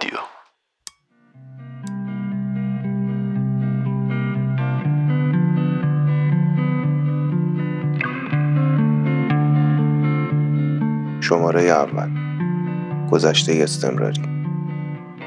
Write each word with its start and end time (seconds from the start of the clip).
رادیو. 0.00 0.18
شماره 11.20 11.62
اول. 11.62 12.10
گذشته 13.10 13.52
استمراری. 13.62 14.22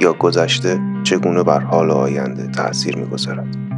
یا 0.02 0.14
گذشته 0.14 0.80
چگونه 1.04 1.44
بر 1.44 1.60
حال 1.60 1.92
آینده 1.92 2.48
تأثیر 2.48 2.98
می‌گذارد؟ 2.98 3.73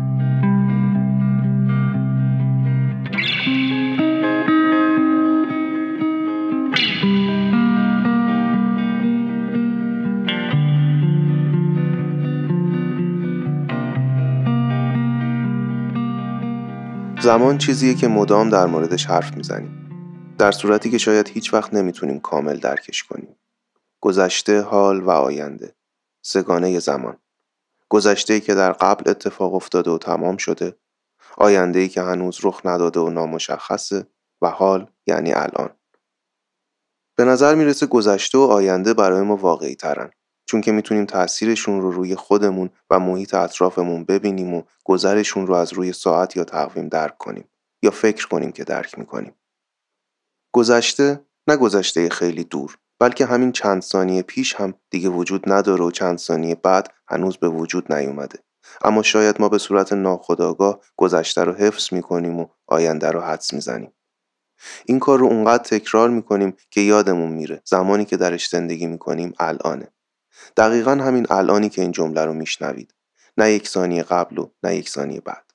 زمان 17.26 17.58
چیزیه 17.58 17.94
که 17.94 18.08
مدام 18.08 18.50
در 18.50 18.66
موردش 18.66 19.06
حرف 19.06 19.38
می‌زنیم. 19.38 19.90
در 20.38 20.52
صورتی 20.52 20.92
که 20.92 20.98
شاید 20.98 21.28
هیچ 21.28 21.54
وقت 21.54 21.74
نمی‌تونیم 21.74 22.20
کامل 22.20 22.58
درکش 22.58 23.04
کنیم. 23.04 23.36
گذشته، 24.02 24.62
حال 24.62 25.00
و 25.02 25.10
آینده. 25.10 25.76
سگانه 26.22 26.80
زمان. 26.80 27.18
گذشته 27.90 28.40
که 28.40 28.54
در 28.56 28.72
قبل 28.72 29.10
اتفاق 29.10 29.54
افتاده 29.54 29.92
و 29.92 29.98
تمام 29.98 30.38
شده. 30.38 30.76
آینده 31.38 31.80
ای 31.80 31.90
که 31.90 32.02
هنوز 32.02 32.40
رخ 32.44 32.62
نداده 32.66 33.00
و 33.00 33.10
نامشخصه 33.10 34.08
و 34.42 34.50
حال 34.50 34.88
یعنی 35.08 35.34
الان. 35.34 35.70
به 37.16 37.26
نظر 37.26 37.56
می‌رسه 37.56 37.86
گذشته 37.86 38.38
و 38.38 38.42
آینده 38.42 38.94
برای 38.94 39.22
ما 39.22 39.36
واقعی 39.36 39.76
ترن 39.76 40.12
چون 40.46 40.62
که 40.62 40.72
می‌تونیم 40.72 41.06
تاثیرشون 41.06 41.82
رو 41.82 41.92
روی 41.92 42.16
خودمون 42.16 42.70
و 42.90 43.00
محیط 43.00 43.34
اطرافمون 43.34 44.04
ببینیم 44.04 44.54
و 44.54 44.64
گذرشون 44.84 45.48
رو 45.48 45.54
از 45.54 45.74
روی 45.74 45.94
ساعت 45.94 46.38
یا 46.38 46.44
تقویم 46.44 46.88
درک 46.88 47.18
کنیم 47.18 47.50
یا 47.84 47.92
فکر 47.92 48.28
کنیم 48.28 48.52
که 48.52 48.64
درک 48.64 49.00
می‌کنیم. 49.00 49.36
گذشته 50.52 51.26
نه 51.48 51.58
گذشته 51.58 52.10
خیلی 52.10 52.44
دور 52.44 52.78
بلکه 53.00 53.26
همین 53.26 53.52
چند 53.52 53.82
ثانیه 53.82 54.22
پیش 54.22 54.56
هم 54.56 54.74
دیگه 54.90 55.10
وجود 55.10 55.52
نداره 55.52 55.84
و 55.84 55.92
چند 55.92 56.18
ثانیه 56.18 56.56
بعد 56.56 56.94
هنوز 57.08 57.38
به 57.38 57.50
وجود 57.50 57.94
نیومده. 57.94 58.40
اما 58.84 59.04
شاید 59.04 59.42
ما 59.42 59.50
به 59.50 59.58
صورت 59.58 59.94
ناخودآگاه 59.94 60.80
گذشته 60.96 61.44
رو 61.44 61.54
حفظ 61.54 61.94
می‌کنیم 61.94 62.40
و 62.40 62.48
آینده 62.68 63.12
رو 63.12 63.22
حدس 63.22 63.54
می‌زنیم. 63.54 63.92
این 64.86 65.00
کار 65.00 65.20
رو 65.20 65.26
اونقدر 65.26 65.64
تکرار 65.64 66.10
می‌کنیم 66.10 66.58
که 66.72 66.82
یادمون 66.82 67.32
میره 67.32 67.62
زمانی 67.66 68.06
که 68.06 68.18
درش 68.18 68.50
زندگی 68.50 68.88
می‌کنیم 68.88 69.34
الانه. 69.40 69.88
دقیقا 70.58 70.92
همین 70.92 71.28
الانی 71.30 71.70
که 71.70 71.82
این 71.82 71.92
جمله 71.92 72.26
رو 72.26 72.34
میشنوید. 72.34 72.94
نه 73.38 73.52
یک 73.52 73.68
ثانیه 73.68 74.04
قبل 74.04 74.40
و 74.40 74.50
نه 74.64 74.76
یک 74.76 74.90
ثانیه 74.90 75.22
بعد. 75.22 75.52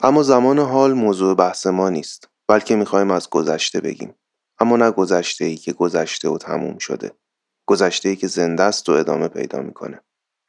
اما 0.00 0.22
زمان 0.22 0.58
حال 0.58 0.92
موضوع 0.92 1.34
بحث 1.34 1.66
ما 1.66 1.90
نیست. 1.90 2.28
بلکه 2.48 2.76
می‌خوایم 2.76 3.10
از 3.10 3.30
گذشته 3.30 3.80
بگیم. 3.80 4.14
اما 4.58 4.76
نه 4.76 4.90
گذشته 4.90 5.44
ای 5.44 5.56
که 5.56 5.72
گذشته 5.72 6.28
و 6.28 6.38
تموم 6.38 6.78
شده. 6.78 7.12
گذشته 7.66 8.08
ای 8.08 8.16
که 8.16 8.26
زنده 8.26 8.62
است 8.62 8.88
و 8.88 8.92
ادامه 8.92 9.28
پیدا 9.28 9.60
می‌کنه. 9.60 10.00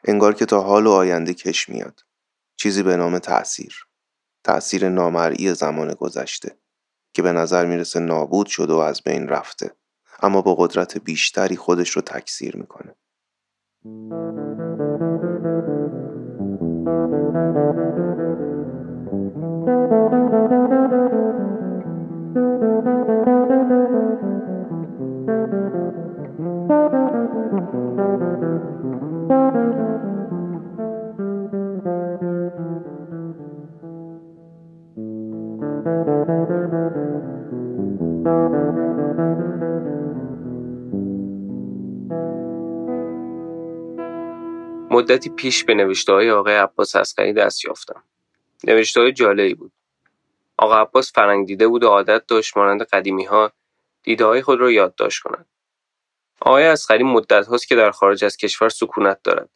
انگار 0.03 0.33
که 0.33 0.45
تا 0.45 0.61
حال 0.61 0.87
و 0.87 0.91
آینده 0.91 1.33
کش 1.33 1.69
میاد. 1.69 2.05
چیزی 2.57 2.83
به 2.83 2.97
نام 2.97 3.19
تأثیر. 3.19 3.87
تأثیر 4.43 4.89
نامرئی 4.89 5.53
زمان 5.53 5.93
گذشته. 5.93 6.57
که 7.13 7.21
به 7.21 7.31
نظر 7.31 7.65
می‌رسه 7.65 7.99
نابود 7.99 8.47
شده 8.47 8.73
و 8.73 8.77
از 8.77 9.01
بین 9.01 9.27
رفته. 9.27 9.75
اما 10.25 10.41
با 10.41 10.55
قدرت 10.55 10.97
بیشتری 10.97 11.55
خودش 11.55 11.89
رو 11.89 12.01
تکثیر 12.01 12.57
می‌کنه. 12.57 12.95
مدتی 44.95 45.29
پیش 45.29 45.63
به 45.63 45.73
نوشته 45.73 46.13
های 46.13 46.31
آقای 46.31 46.55
عباس 46.55 46.95
اسقری 46.95 47.33
دست 47.33 47.65
یافتم. 47.65 48.03
نوشته 48.63 49.01
های 49.01 49.13
جالبی 49.13 49.53
بود. 49.53 49.71
آقا 50.57 50.75
عباس 50.81 51.13
فرنگ 51.13 51.47
دیده 51.47 51.67
بود 51.67 51.83
و 51.83 51.87
عادت 51.87 52.27
داشت 52.27 52.57
مانند 52.57 52.83
قدیمی 52.83 53.25
ها 53.25 53.51
دیده 54.03 54.25
های 54.25 54.41
خود 54.41 54.59
را 54.59 54.71
یادداشت 54.71 55.23
کند. 55.23 55.45
آقای 56.39 56.63
اسقری 56.63 57.03
مدت 57.03 57.47
هاست 57.47 57.67
که 57.67 57.75
در 57.75 57.91
خارج 57.91 58.25
از 58.25 58.37
کشور 58.37 58.69
سکونت 58.69 59.23
دارد. 59.23 59.49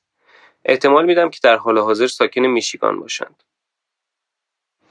احتمال 0.66 1.06
میدم 1.06 1.30
که 1.30 1.40
در 1.44 1.56
حال 1.56 1.78
حاضر 1.78 2.08
ساکن 2.08 2.42
میشیگان 2.42 3.00
باشند. 3.00 3.44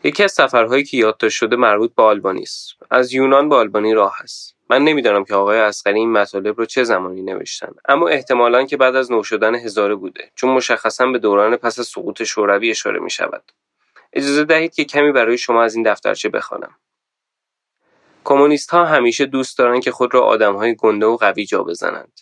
یکی 0.04 0.24
از 0.24 0.32
سفرهایی 0.32 0.84
که 0.84 0.96
یادداشت 0.96 1.36
شده 1.36 1.56
مربوط 1.56 1.94
به 1.94 2.02
آلبانی 2.02 2.42
است. 2.42 2.74
از 2.90 3.12
یونان 3.12 3.48
به 3.48 3.54
آلبانی 3.54 3.94
راه 3.94 4.16
است. 4.22 4.57
من 4.70 4.84
نمی‌دانم 4.84 5.24
که 5.24 5.34
آقای 5.34 5.58
اسقری 5.58 5.98
این 5.98 6.12
مطالب 6.12 6.58
رو 6.58 6.66
چه 6.66 6.84
زمانی 6.84 7.22
نوشتن. 7.22 7.72
اما 7.88 8.08
احتمالا 8.08 8.64
که 8.64 8.76
بعد 8.76 8.96
از 8.96 9.12
نو 9.12 9.22
شدن 9.22 9.54
هزاره 9.54 9.94
بوده 9.94 10.30
چون 10.34 10.50
مشخصا 10.50 11.06
به 11.06 11.18
دوران 11.18 11.56
پس 11.56 11.78
از 11.78 11.86
سقوط 11.86 12.22
شوروی 12.22 12.70
اشاره 12.70 13.00
می 13.00 13.10
شود 13.10 13.52
اجازه 14.12 14.44
دهید 14.44 14.74
که 14.74 14.84
کمی 14.84 15.12
برای 15.12 15.38
شما 15.38 15.62
از 15.62 15.74
این 15.74 15.92
دفترچه 15.92 16.28
بخوانم. 16.28 16.74
کمونیست 18.24 18.70
ها 18.70 18.84
همیشه 18.84 19.26
دوست 19.26 19.58
دارند 19.58 19.82
که 19.82 19.90
خود 19.90 20.14
را 20.14 20.20
آدم 20.20 20.56
های 20.56 20.76
گنده 20.76 21.06
و 21.06 21.16
قوی 21.16 21.44
جا 21.44 21.62
بزنند. 21.62 22.20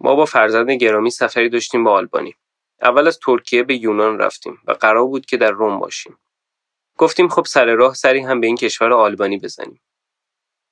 ما 0.00 0.14
با 0.14 0.24
فرزند 0.24 0.70
گرامی 0.70 1.10
سفری 1.10 1.48
داشتیم 1.48 1.84
به 1.84 1.90
آلبانی. 1.90 2.34
اول 2.82 3.06
از 3.06 3.18
ترکیه 3.18 3.62
به 3.62 3.74
یونان 3.74 4.18
رفتیم 4.18 4.58
و 4.66 4.72
قرار 4.72 5.06
بود 5.06 5.26
که 5.26 5.36
در 5.36 5.50
روم 5.50 5.78
باشیم. 5.78 6.18
گفتیم 6.96 7.28
خب 7.28 7.44
سر 7.44 7.74
راه 7.74 7.94
سری 7.94 8.20
هم 8.20 8.40
به 8.40 8.46
این 8.46 8.56
کشور 8.56 8.92
آلبانی 8.92 9.38
بزنیم. 9.38 9.80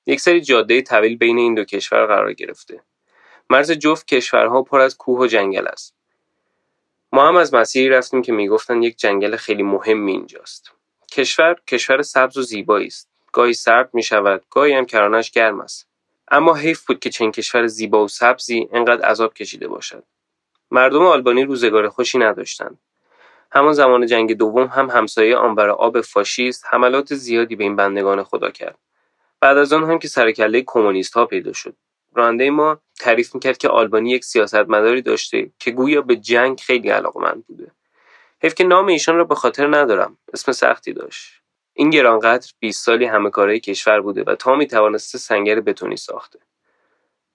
یک 0.09 0.21
سری 0.21 0.41
جاده 0.41 0.81
طویل 0.81 1.17
بین 1.17 1.37
این 1.37 1.55
دو 1.55 1.63
کشور 1.63 2.05
قرار 2.05 2.33
گرفته. 2.33 2.81
مرز 3.49 3.71
جفت 3.71 4.07
کشورها 4.07 4.63
پر 4.63 4.79
از 4.79 4.97
کوه 4.97 5.19
و 5.19 5.27
جنگل 5.27 5.67
است. 5.67 5.95
ما 7.11 7.27
هم 7.27 7.35
از 7.35 7.53
مسیری 7.53 7.89
رفتیم 7.89 8.21
که 8.21 8.31
می‌گفتند 8.31 8.83
یک 8.83 8.97
جنگل 8.97 9.35
خیلی 9.35 9.63
مهم 9.63 10.05
اینجاست. 10.05 10.71
کشور 11.11 11.55
کشور 11.67 12.01
سبز 12.01 12.37
و 12.37 12.41
زیبایی 12.41 12.87
است. 12.87 13.09
گاهی 13.31 13.53
سرد 13.53 13.89
می 13.93 14.03
شود 14.03 14.43
گاهی 14.49 14.73
هم 14.73 14.85
کرانش 14.85 15.31
گرم 15.31 15.59
است. 15.59 15.87
اما 16.31 16.55
حیف 16.55 16.85
بود 16.85 16.99
که 16.99 17.09
چنین 17.09 17.31
کشور 17.31 17.67
زیبا 17.67 18.03
و 18.03 18.07
سبزی 18.07 18.69
انقدر 18.73 19.05
عذاب 19.05 19.33
کشیده 19.33 19.67
باشد. 19.67 20.03
مردم 20.71 21.05
آلبانی 21.05 21.43
روزگار 21.43 21.89
خوشی 21.89 22.17
نداشتند. 22.17 22.79
همان 23.51 23.73
زمان 23.73 24.05
جنگ 24.05 24.33
دوم 24.33 24.67
هم 24.67 24.89
همسایه 24.89 25.37
آنبر 25.37 25.69
آب 25.69 26.01
فاشیست 26.01 26.65
حملات 26.69 27.13
زیادی 27.13 27.55
به 27.55 27.63
این 27.63 27.75
بندگان 27.75 28.23
خدا 28.23 28.51
کرد. 28.51 28.77
بعد 29.41 29.57
از 29.57 29.73
آن 29.73 29.83
هم 29.83 29.99
که 29.99 30.07
سرکله 30.07 30.63
کمونیست 30.67 31.13
ها 31.13 31.25
پیدا 31.25 31.53
شد. 31.53 31.75
راننده 32.15 32.49
ما 32.49 32.81
تعریف 32.99 33.35
می‌کرد 33.35 33.57
که 33.57 33.69
آلبانی 33.69 34.11
یک 34.11 34.25
سیاستمداری 34.25 35.01
داشته 35.01 35.49
که 35.59 35.71
گویا 35.71 36.01
به 36.01 36.15
جنگ 36.15 36.59
خیلی 36.59 36.89
علاقمند 36.89 37.45
بوده. 37.47 37.71
حیف 38.43 38.55
که 38.55 38.63
نام 38.63 38.87
ایشان 38.87 39.15
را 39.15 39.23
به 39.23 39.35
خاطر 39.35 39.77
ندارم. 39.77 40.17
اسم 40.33 40.51
سختی 40.51 40.93
داشت. 40.93 41.33
این 41.73 41.89
گرانقدر 41.89 42.51
20 42.59 42.85
سالی 42.85 43.05
همه 43.05 43.29
کارهای 43.29 43.59
کشور 43.59 44.01
بوده 44.01 44.23
و 44.27 44.35
تا 44.35 44.55
می 44.55 44.67
توانسته 44.67 45.17
سنگر 45.17 45.59
بتونی 45.59 45.97
ساخته. 45.97 46.39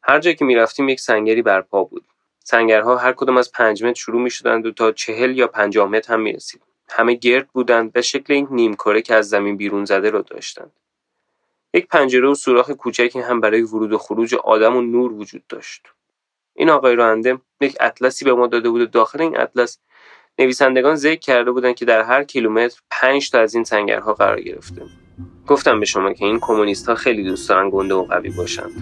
هر 0.03 0.19
جا 0.19 0.33
که 0.33 0.45
می‌رفتیم 0.45 0.89
یک 0.89 1.00
سنگری 1.00 1.43
برپا 1.43 1.85
بود. 1.85 2.05
سنگرها 2.45 2.97
هر 2.97 3.12
کدام 3.12 3.37
از 3.37 3.53
پنج 3.53 3.85
متر 3.85 4.00
شروع 4.00 4.23
می 4.23 4.31
شدند 4.31 4.67
و 4.67 4.71
تا 4.71 4.93
چهل 4.93 5.39
یا 5.39 5.47
پنجاه 5.47 5.89
متر 5.89 6.12
هم 6.12 6.21
می 6.21 6.33
رسید. 6.33 6.62
همه 6.89 7.15
گرد 7.15 7.49
بودند 7.49 7.93
به 7.93 8.03
شکل 8.03 8.33
این 8.33 8.49
نیمکره 8.50 9.03
که 9.03 9.15
از 9.15 9.29
زمین 9.29 9.57
بیرون 9.57 9.85
زده 9.85 10.11
را 10.11 10.21
داشتند. 10.21 10.73
یک 11.75 11.88
پنجره 11.88 12.29
و 12.29 12.35
سوراخ 12.35 12.71
کوچکی 12.71 13.21
هم 13.21 13.41
برای 13.41 13.62
ورود 13.62 13.93
و 13.93 13.99
خروج 13.99 14.35
آدم 14.35 14.76
و 14.76 14.82
نور 14.82 15.12
وجود 15.12 15.47
داشت. 15.47 15.87
این 16.56 16.71
آقای 16.71 16.94
راننده 16.94 17.38
یک 17.61 17.76
اطلسی 17.81 18.25
به 18.25 18.35
ما 18.35 18.47
داده 18.47 18.71
بود 18.71 18.81
و 18.81 18.87
داخل 18.87 19.21
این 19.21 19.41
اطلس 19.41 19.79
نویسندگان 20.38 20.94
ذکر 20.94 21.21
کرده 21.21 21.50
بودند 21.50 21.75
که 21.75 21.85
در 21.85 22.03
هر 22.03 22.25
کیلومتر 22.25 22.81
پنج 22.91 23.31
تا 23.31 23.41
از 23.41 23.55
این 23.55 23.65
سنگرها 23.65 24.15
قرار 24.15 24.41
گرفته. 24.41 24.82
گفتم 25.47 25.81
به 25.81 25.87
شما 25.87 26.12
که 26.12 26.25
این 26.25 26.38
کمونیست 26.41 26.88
ها 26.88 26.94
خیلی 26.94 27.25
دوست 27.25 27.49
دارن 27.49 27.71
گنده 27.71 27.94
و 27.94 28.03
قوی 28.03 28.31
باشند. 28.31 28.73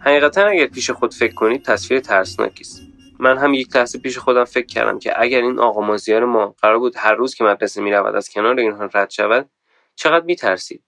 حقیقتا 0.00 0.46
اگر 0.46 0.66
پیش 0.66 0.90
خود 0.90 1.14
فکر 1.14 1.34
کنید 1.34 1.62
تصویر 1.62 2.00
ترسناکی 2.00 2.60
است. 2.60 2.93
من 3.18 3.38
هم 3.38 3.54
یک 3.54 3.76
لحظه 3.76 3.98
پیش 3.98 4.18
خودم 4.18 4.44
فکر 4.44 4.66
کردم 4.66 4.98
که 4.98 5.20
اگر 5.20 5.40
این 5.42 5.58
آقا 5.58 5.80
مازیار 5.80 6.24
ما 6.24 6.54
قرار 6.62 6.78
بود 6.78 6.96
هر 6.96 7.14
روز 7.14 7.34
که 7.34 7.44
مدرسه 7.44 7.80
رود 7.80 8.14
از 8.14 8.30
کنار 8.30 8.58
اینها 8.58 8.90
رد 8.94 9.10
شود 9.10 9.50
چقدر 9.94 10.24
میترسید؟ 10.24 10.82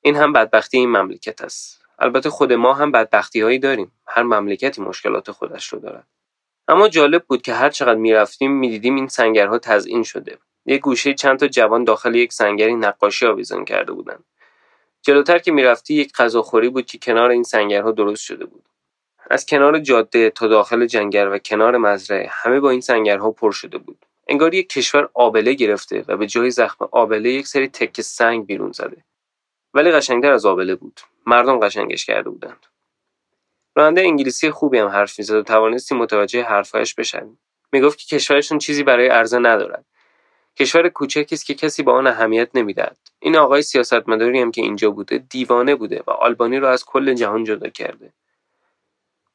این 0.00 0.16
هم 0.16 0.32
بدبختی 0.32 0.78
این 0.78 0.96
مملکت 0.96 1.42
است. 1.42 1.82
البته 1.98 2.30
خود 2.30 2.52
ما 2.52 2.74
هم 2.74 2.92
بدبختی 2.92 3.40
هایی 3.40 3.58
داریم. 3.58 3.92
هر 4.06 4.22
مملکتی 4.22 4.82
مشکلات 4.82 5.30
خودش 5.30 5.68
رو 5.68 5.78
دارد. 5.78 6.06
اما 6.68 6.88
جالب 6.88 7.24
بود 7.24 7.42
که 7.42 7.54
هر 7.54 7.70
چقدر 7.70 7.98
می‌رفتیم 7.98 8.52
می‌دیدیم 8.52 8.94
این 8.94 9.08
سنگرها 9.08 9.58
تزئین 9.58 10.02
شده. 10.02 10.38
یک 10.66 10.80
گوشه 10.80 11.14
چند 11.14 11.38
تا 11.38 11.48
جوان 11.48 11.84
داخل 11.84 12.14
یک 12.14 12.32
سنگری 12.32 12.74
نقاشی 12.74 13.26
آویزان 13.26 13.64
کرده 13.64 13.92
بودند 13.92 14.24
جلوتر 15.02 15.38
که 15.38 15.52
می‌رفتی 15.52 15.94
یک 15.94 16.12
غذاخوری 16.12 16.68
بود 16.68 16.86
که 16.86 16.98
کنار 16.98 17.30
این 17.30 17.42
سنگرها 17.42 17.92
درست 17.92 18.22
شده 18.22 18.44
بود. 18.44 18.64
از 19.30 19.46
کنار 19.46 19.78
جاده 19.78 20.30
تا 20.30 20.46
داخل 20.46 20.86
جنگل 20.86 21.28
و 21.32 21.38
کنار 21.38 21.76
مزرعه 21.76 22.28
همه 22.30 22.60
با 22.60 22.70
این 22.70 22.80
سنگرها 22.80 23.30
پر 23.30 23.52
شده 23.52 23.78
بود. 23.78 24.06
انگار 24.28 24.54
یک 24.54 24.68
کشور 24.68 25.08
آبله 25.14 25.54
گرفته 25.54 26.04
و 26.08 26.16
به 26.16 26.26
جای 26.26 26.50
زخم 26.50 26.88
آبله 26.92 27.30
یک 27.30 27.46
سری 27.46 27.68
تکه 27.68 28.02
سنگ 28.02 28.46
بیرون 28.46 28.72
زده. 28.72 29.04
ولی 29.74 29.92
قشنگتر 29.92 30.32
از 30.32 30.46
آبله 30.46 30.74
بود. 30.74 31.00
مردم 31.26 31.60
قشنگش 31.60 32.06
کرده 32.06 32.30
بودند. 32.30 32.66
راننده 33.76 34.00
انگلیسی 34.00 34.50
خوبی 34.50 34.78
هم 34.78 34.88
حرف 34.88 35.18
می‌زد 35.18 35.34
و 35.34 35.42
توانستیم 35.42 35.98
متوجه 35.98 36.42
حرفهایش 36.42 36.94
بشویم. 36.94 37.38
می‌گفت 37.72 37.98
که 37.98 38.16
کشورشون 38.16 38.58
چیزی 38.58 38.82
برای 38.82 39.08
عرضه 39.08 39.38
ندارد. 39.38 39.84
کشور 40.56 40.88
کوچکی 40.88 41.34
است 41.34 41.46
که 41.46 41.54
کسی 41.54 41.82
با 41.82 41.92
آن 41.92 42.06
اهمیت 42.06 42.50
نمی‌دهد. 42.54 42.98
این 43.18 43.36
آقای 43.36 43.62
سیاستمداری 43.62 44.40
هم 44.40 44.50
که 44.50 44.62
اینجا 44.62 44.90
بوده 44.90 45.18
دیوانه 45.18 45.74
بوده 45.74 46.02
و 46.06 46.10
آلبانی 46.10 46.58
را 46.58 46.70
از 46.70 46.84
کل 46.84 47.14
جهان 47.14 47.44
جدا 47.44 47.68
کرده. 47.68 48.12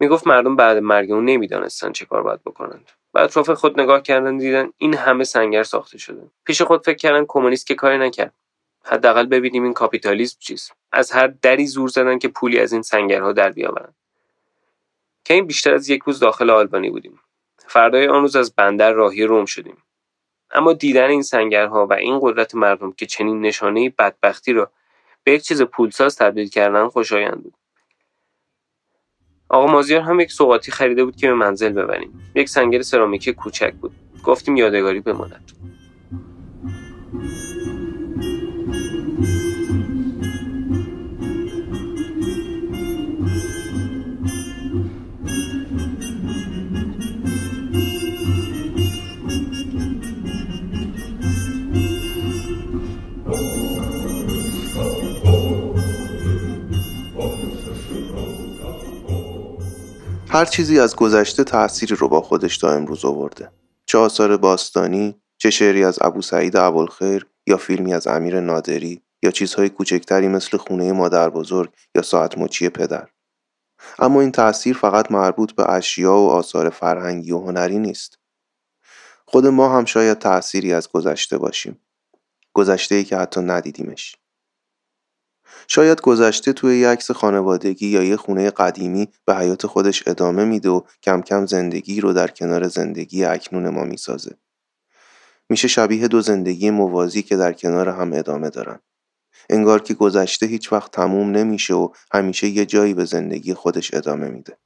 می‌گفت 0.01 0.27
مردم 0.27 0.55
بعد 0.55 0.77
مرگ 0.77 1.11
اون 1.11 1.25
نمی‌دانستند 1.25 1.93
چه 1.93 2.05
کار 2.05 2.23
باید 2.23 2.41
بکنند. 2.43 2.91
و 3.13 3.19
اطراف 3.19 3.49
خود 3.49 3.81
نگاه 3.81 4.01
کردن 4.01 4.37
دیدن 4.37 4.69
این 4.77 4.93
همه 4.93 5.23
سنگر 5.23 5.63
ساخته 5.63 5.97
شده. 5.97 6.21
پیش 6.45 6.61
خود 6.61 6.85
فکر 6.85 6.97
کردن 6.97 7.25
کمونیست 7.27 7.67
که 7.67 7.75
کاری 7.75 7.97
نکرد. 7.97 8.33
حداقل 8.83 9.25
ببینیم 9.25 9.63
این 9.63 9.73
کاپیتالیسم 9.73 10.37
چیست. 10.39 10.73
از 10.91 11.11
هر 11.11 11.27
دری 11.27 11.65
زور 11.65 11.89
زدن 11.89 12.19
که 12.19 12.27
پولی 12.27 12.59
از 12.59 12.73
این 12.73 12.81
سنگرها 12.81 13.31
در 13.31 13.49
بیاورند 13.49 13.95
که 15.25 15.33
این 15.33 15.47
بیشتر 15.47 15.73
از 15.73 15.89
یک 15.89 16.01
روز 16.01 16.19
داخل 16.19 16.49
آلبانی 16.49 16.89
بودیم. 16.89 17.19
فردای 17.67 18.07
آن 18.07 18.21
روز 18.21 18.35
از 18.35 18.55
بندر 18.55 18.93
راهی 18.93 19.23
روم 19.23 19.45
شدیم. 19.45 19.77
اما 20.51 20.73
دیدن 20.73 21.09
این 21.09 21.21
سنگرها 21.21 21.87
و 21.87 21.93
این 21.93 22.19
قدرت 22.21 22.55
مردم 22.55 22.91
که 22.91 23.05
چنین 23.05 23.41
نشانه 23.41 23.89
بدبختی 23.89 24.53
را 24.53 24.71
به 25.23 25.31
یک 25.31 25.41
چیز 25.41 25.61
پولساز 25.61 26.15
تبدیل 26.15 26.49
کردن 26.49 26.87
خوشایند 26.87 27.43
بود. 27.43 27.53
آقا 29.51 29.71
مازیار 29.71 30.01
هم 30.01 30.19
یک 30.19 30.31
سوغاتی 30.31 30.71
خریده 30.71 31.05
بود 31.05 31.15
که 31.15 31.27
به 31.27 31.33
منزل 31.33 31.69
ببریم. 31.69 32.31
یک 32.35 32.49
سنگر 32.49 32.81
سرامیکی 32.81 33.33
کوچک 33.33 33.73
بود. 33.73 33.91
گفتیم 34.23 34.57
یادگاری 34.57 34.99
بماند. 34.99 35.51
هر 60.33 60.45
چیزی 60.45 60.79
از 60.79 60.95
گذشته 60.95 61.43
تأثیری 61.43 61.95
رو 61.95 62.07
با 62.07 62.21
خودش 62.21 62.57
تا 62.57 62.71
امروز 62.71 63.05
آورده. 63.05 63.51
چه 63.85 63.97
آثار 63.97 64.37
باستانی 64.37 65.21
چه 65.37 65.49
شعری 65.49 65.83
از 65.83 65.99
ابو 66.01 66.21
سعید 66.21 66.57
ابوالخیر 66.57 67.25
یا 67.47 67.57
فیلمی 67.57 67.93
از 67.93 68.07
امیر 68.07 68.39
نادری 68.39 69.01
یا 69.23 69.31
چیزهای 69.31 69.69
کوچکتری 69.69 70.27
مثل 70.27 70.57
خونه 70.57 70.91
مادر 70.91 71.29
بزرگ 71.29 71.73
یا 71.95 72.01
ساعت 72.01 72.37
مچی 72.37 72.69
پدر. 72.69 73.07
اما 73.99 74.21
این 74.21 74.31
تأثیر 74.31 74.77
فقط 74.77 75.11
مربوط 75.11 75.51
به 75.51 75.69
اشیا 75.69 76.13
و 76.13 76.29
آثار 76.29 76.69
فرهنگی 76.69 77.31
و 77.31 77.39
هنری 77.39 77.79
نیست. 77.79 78.19
خود 79.25 79.47
ما 79.47 79.77
هم 79.77 79.85
شاید 79.85 80.19
تأثیری 80.19 80.73
از 80.73 80.89
گذشته 80.89 81.37
باشیم. 81.37 81.79
گذشته 82.53 82.95
ای 82.95 83.03
که 83.03 83.17
حتی 83.17 83.41
ندیدیمش. 83.41 84.15
شاید 85.67 86.01
گذشته 86.01 86.53
توی 86.53 86.79
یه 86.79 86.87
عکس 86.87 87.11
خانوادگی 87.11 87.87
یا 87.87 88.03
یه 88.03 88.17
خونه 88.17 88.49
قدیمی 88.49 89.07
به 89.25 89.35
حیات 89.35 89.67
خودش 89.67 90.07
ادامه 90.07 90.45
میده 90.45 90.69
و 90.69 90.81
کم 91.03 91.21
کم 91.21 91.45
زندگی 91.45 92.01
رو 92.01 92.13
در 92.13 92.27
کنار 92.27 92.67
زندگی 92.67 93.25
اکنون 93.25 93.69
ما 93.69 93.83
می‌سازه. 93.83 94.35
میشه 95.49 95.67
شبیه 95.67 96.07
دو 96.07 96.21
زندگی 96.21 96.69
موازی 96.69 97.21
که 97.23 97.37
در 97.37 97.53
کنار 97.53 97.89
هم 97.89 98.13
ادامه 98.13 98.49
دارن. 98.49 98.79
انگار 99.49 99.81
که 99.81 99.93
گذشته 99.93 100.45
هیچ 100.45 100.73
وقت 100.73 100.91
تموم 100.91 101.31
نمیشه 101.31 101.73
و 101.73 101.89
همیشه 102.13 102.47
یه 102.47 102.65
جایی 102.65 102.93
به 102.93 103.05
زندگی 103.05 103.53
خودش 103.53 103.93
ادامه 103.93 104.29
میده. 104.29 104.57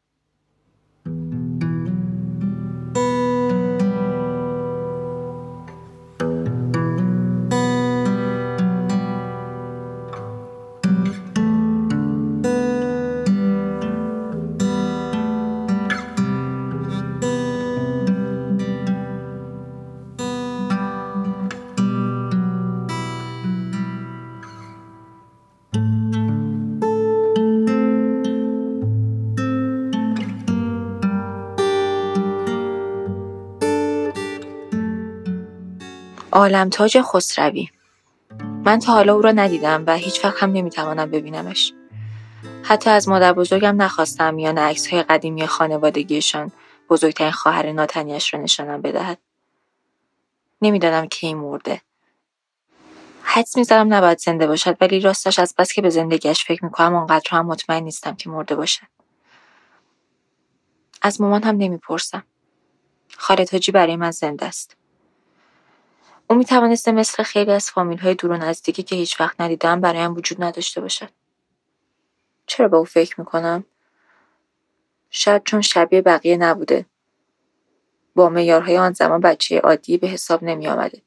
تاج 36.69 37.01
خسروی 37.01 37.69
من 38.41 38.79
تا 38.79 38.93
حالا 38.93 39.13
او 39.13 39.21
را 39.21 39.31
ندیدم 39.31 39.83
و 39.87 39.95
هیچ 39.95 40.25
وقت 40.25 40.43
هم 40.43 40.51
نمی‌توانم 40.51 41.11
ببینمش. 41.11 41.73
حتی 42.63 42.89
از 42.89 43.09
مادر 43.09 43.33
بزرگم 43.33 43.81
نخواستم 43.81 44.33
میان 44.33 44.57
عکس 44.57 44.87
های 44.87 45.03
قدیمی 45.03 45.47
خانوادگیشان 45.47 46.51
بزرگترین 46.89 47.31
خواهر 47.31 47.71
ناتنیش 47.71 48.33
را 48.33 48.39
نشانم 48.39 48.81
بدهد. 48.81 49.17
نمی‌دانم 50.61 51.07
کی 51.07 51.33
مرده. 51.33 51.81
حدس 53.23 53.57
می‌زدم 53.57 53.93
نباید 53.93 54.17
زنده 54.17 54.47
باشد 54.47 54.77
ولی 54.81 54.99
راستش 54.99 55.39
از 55.39 55.55
بس 55.57 55.73
که 55.73 55.81
به 55.81 55.89
زندگیش 55.89 56.45
فکر 56.45 56.65
می‌کنم 56.65 56.95
آنقدر 56.95 57.29
هم 57.29 57.45
مطمئن 57.45 57.83
نیستم 57.83 58.15
که 58.15 58.29
مرده 58.29 58.55
باشد. 58.55 58.87
از 61.01 61.21
مامان 61.21 61.43
هم 61.43 61.57
نمی‌پرسم. 61.57 62.23
خالد 63.17 63.49
حاجی 63.49 63.71
برای 63.71 63.95
من 63.95 64.11
زنده 64.11 64.45
است. 64.45 64.77
او 66.29 66.35
می 66.35 66.45
توانسته 66.45 66.91
مثل 66.91 67.23
خیلی 67.23 67.51
از 67.51 67.71
فامیل 67.71 67.97
های 67.97 68.15
دور 68.15 68.31
و 68.31 68.37
نزدیکی 68.37 68.83
که 68.83 68.95
هیچ 68.95 69.21
وقت 69.21 69.41
ندیدم 69.41 69.81
برایم 69.81 70.15
وجود 70.15 70.43
نداشته 70.43 70.81
باشد. 70.81 71.09
چرا 72.45 72.67
به 72.67 72.77
او 72.77 72.85
فکر 72.85 73.19
می 73.19 73.25
کنم؟ 73.25 73.63
شاید 75.09 75.43
چون 75.43 75.61
شبیه 75.61 76.01
بقیه 76.01 76.37
نبوده. 76.37 76.85
با 78.15 78.29
میارهای 78.29 78.77
آن 78.77 78.93
زمان 78.93 79.21
بچه 79.21 79.59
عادی 79.59 79.97
به 79.97 80.07
حساب 80.07 80.43
نمی 80.43 80.67
آمده. 80.67 81.01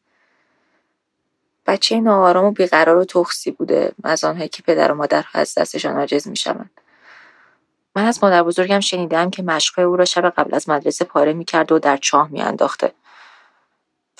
بچه 1.66 2.00
ناآرام 2.00 2.44
و 2.44 2.50
بیقرار 2.50 2.96
و 2.96 3.04
تخصی 3.04 3.50
بوده 3.50 3.92
از 4.04 4.24
آنهایی 4.24 4.48
که 4.48 4.62
پدر 4.62 4.92
و 4.92 4.94
مادر 4.94 5.24
از 5.34 5.54
دستشان 5.54 5.96
عاجز 5.96 6.28
می 6.28 6.36
شوند. 6.36 6.70
من 7.96 8.04
از 8.04 8.24
مادر 8.24 8.42
بزرگم 8.42 8.80
شنیدم 8.80 9.30
که 9.30 9.42
مشقای 9.42 9.84
او 9.84 9.96
را 9.96 10.04
شب 10.04 10.30
قبل 10.30 10.54
از 10.54 10.68
مدرسه 10.68 11.04
پاره 11.04 11.32
می 11.32 11.44
کرد 11.44 11.72
و 11.72 11.78
در 11.78 11.96
چاه 11.96 12.28
می 12.30 12.42
انداخته. 12.42 12.92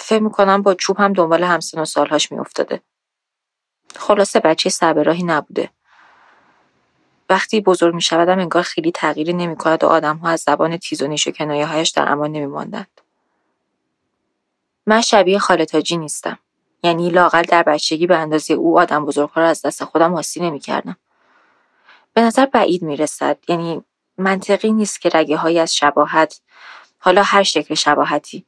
فکر 0.00 0.22
می‌کنم 0.22 0.62
با 0.62 0.74
چوب 0.74 1.00
هم 1.00 1.12
دنبال 1.12 1.44
همسن 1.44 1.80
و 1.80 1.84
سالهاش 1.84 2.32
میافتاده. 2.32 2.80
خلاصه 3.96 4.40
بچه 4.40 4.70
سبراهی 4.70 5.22
نبوده. 5.22 5.70
وقتی 7.30 7.60
بزرگ 7.60 7.94
می 7.94 8.02
شودم 8.02 8.38
انگار 8.38 8.62
خیلی 8.62 8.92
تغییری 8.92 9.32
نمی 9.32 9.56
کند 9.56 9.84
و 9.84 9.86
آدم 9.86 10.16
ها 10.16 10.28
از 10.28 10.40
زبان 10.40 10.76
تیز 10.76 11.02
و 11.02 11.06
نیش 11.06 11.26
و 11.26 11.30
کنایه 11.30 11.66
هایش 11.66 11.90
در 11.90 12.12
امان 12.12 12.32
نمی 12.32 12.46
ماندند. 12.46 13.00
من 14.86 15.00
شبیه 15.00 15.38
خالتاجی 15.38 15.96
نیستم. 15.96 16.38
یعنی 16.82 17.10
لاقل 17.10 17.42
در 17.42 17.62
بچگی 17.62 18.06
به 18.06 18.16
اندازه 18.16 18.54
او 18.54 18.80
آدم 18.80 19.04
بزرگها 19.04 19.40
را 19.40 19.48
از 19.48 19.62
دست 19.62 19.84
خودم 19.84 20.14
حاسی 20.14 20.40
نمی 20.40 20.60
کردم. 20.60 20.96
به 22.14 22.20
نظر 22.20 22.46
بعید 22.46 22.82
می 22.82 22.96
رسد. 22.96 23.38
یعنی 23.48 23.84
منطقی 24.18 24.72
نیست 24.72 25.00
که 25.00 25.10
رگه 25.14 25.36
های 25.36 25.58
از 25.58 25.76
شباهت 25.76 26.40
حالا 26.98 27.22
هر 27.22 27.42
شکل 27.42 27.74
شباهتی 27.74 28.46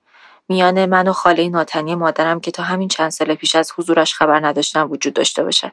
میان 0.50 0.86
من 0.86 1.08
و 1.08 1.12
خاله 1.12 1.48
ناتنی 1.48 1.94
مادرم 1.94 2.40
که 2.40 2.50
تا 2.50 2.62
همین 2.62 2.88
چند 2.88 3.10
سال 3.10 3.34
پیش 3.34 3.56
از 3.56 3.72
حضورش 3.76 4.14
خبر 4.14 4.46
نداشتم 4.46 4.90
وجود 4.90 5.14
داشته 5.14 5.44
باشد. 5.44 5.72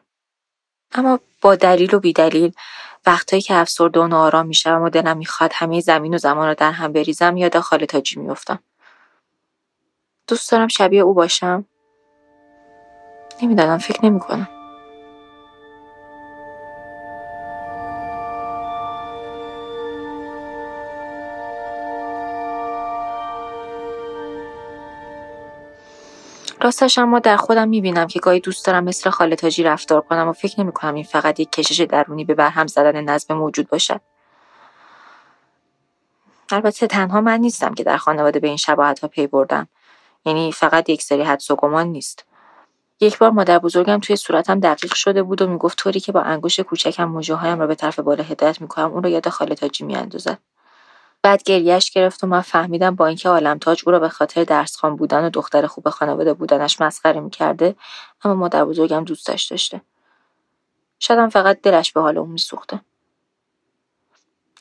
اما 0.91 1.19
با 1.41 1.55
دلیل 1.55 1.95
و 1.95 1.99
بیدلیل 1.99 2.53
وقتایی 3.05 3.41
که 3.41 3.55
افسرده 3.55 3.99
و 3.99 4.07
ناآرام 4.07 4.45
می‌شوم 4.45 4.81
و 4.81 4.89
دلم 4.89 5.17
می‌خواد 5.17 5.51
همه 5.53 5.79
زمین 5.79 6.13
و 6.13 6.17
زمان 6.17 6.47
را 6.47 6.53
در 6.53 6.71
هم 6.71 6.93
بریزم 6.93 7.37
یاد 7.37 7.59
خاله 7.59 7.85
تاجی 7.85 8.19
میافتم. 8.19 8.59
دوست 10.27 10.51
دارم 10.51 10.67
شبیه 10.67 11.01
او 11.01 11.13
باشم. 11.13 11.65
نمی‌دانم 13.41 13.77
فکر 13.77 14.05
نمی‌کنم. 14.05 14.56
راستش 26.61 26.97
اما 26.97 27.19
در 27.19 27.37
خودم 27.37 27.69
می‌بینم 27.69 28.07
که 28.07 28.19
گاهی 28.19 28.39
دوست 28.39 28.65
دارم 28.65 28.83
مثل 28.83 29.09
خاله 29.09 29.35
تاجی 29.35 29.63
رفتار 29.63 30.01
کنم 30.01 30.27
و 30.27 30.33
فکر 30.33 30.61
نمی‌کنم 30.61 30.93
این 30.93 31.03
فقط 31.03 31.39
یک 31.39 31.51
کشش 31.51 31.81
درونی 31.81 32.25
به 32.25 32.33
برهم 32.33 32.67
زدن 32.67 33.01
نظم 33.01 33.33
موجود 33.33 33.69
باشد. 33.69 34.01
البته 36.51 36.87
تنها 36.87 37.21
من 37.21 37.39
نیستم 37.39 37.73
که 37.73 37.83
در 37.83 37.97
خانواده 37.97 38.39
به 38.39 38.47
این 38.47 38.57
شباهت 38.57 38.99
ها 38.99 39.07
پی 39.07 39.27
بردم. 39.27 39.67
یعنی 40.25 40.51
فقط 40.51 40.89
یک 40.89 41.01
سری 41.01 41.23
حدس 41.23 41.51
و 41.51 41.55
گمان 41.55 41.87
نیست. 41.87 42.25
یک 42.99 43.17
بار 43.17 43.31
مادر 43.31 43.59
بزرگم 43.59 43.99
توی 43.99 44.15
صورتم 44.15 44.59
دقیق 44.59 44.93
شده 44.93 45.23
بود 45.23 45.41
و 45.41 45.47
می‌گفت 45.47 45.77
طوری 45.77 45.99
که 45.99 46.11
با 46.11 46.21
انگشت 46.21 46.61
کوچکم 46.61 47.05
موجه 47.05 47.35
هایم 47.35 47.59
را 47.59 47.67
به 47.67 47.75
طرف 47.75 47.99
بالا 47.99 48.23
هدایت 48.23 48.61
می‌کنم 48.61 48.91
اون 48.91 49.03
رو 49.03 49.09
یاد 49.09 49.29
خاله 49.29 49.55
تاجی 49.55 49.85
میاندازد. 49.85 50.37
بعد 51.21 51.43
گریهش 51.43 51.91
گرفت 51.91 52.23
و 52.23 52.27
من 52.27 52.41
فهمیدم 52.41 52.95
با 52.95 53.07
اینکه 53.07 53.29
عالم 53.29 53.57
تاج 53.57 53.83
او 53.85 53.91
را 53.91 53.99
به 53.99 54.09
خاطر 54.09 54.43
درسخوان 54.43 54.95
بودن 54.95 55.25
و 55.25 55.29
دختر 55.29 55.67
خوب 55.67 55.89
خانواده 55.89 56.33
بودنش 56.33 56.81
مسخره 56.81 57.19
می‌کرده 57.19 57.75
اما 58.23 58.35
مادر 58.35 58.65
بزرگم 58.65 59.03
دوستش 59.03 59.43
داشته. 59.43 59.81
شاید 60.99 61.29
فقط 61.29 61.61
دلش 61.61 61.91
به 61.91 62.01
حال 62.01 62.17
اون 62.17 62.29
میسوخته. 62.29 62.81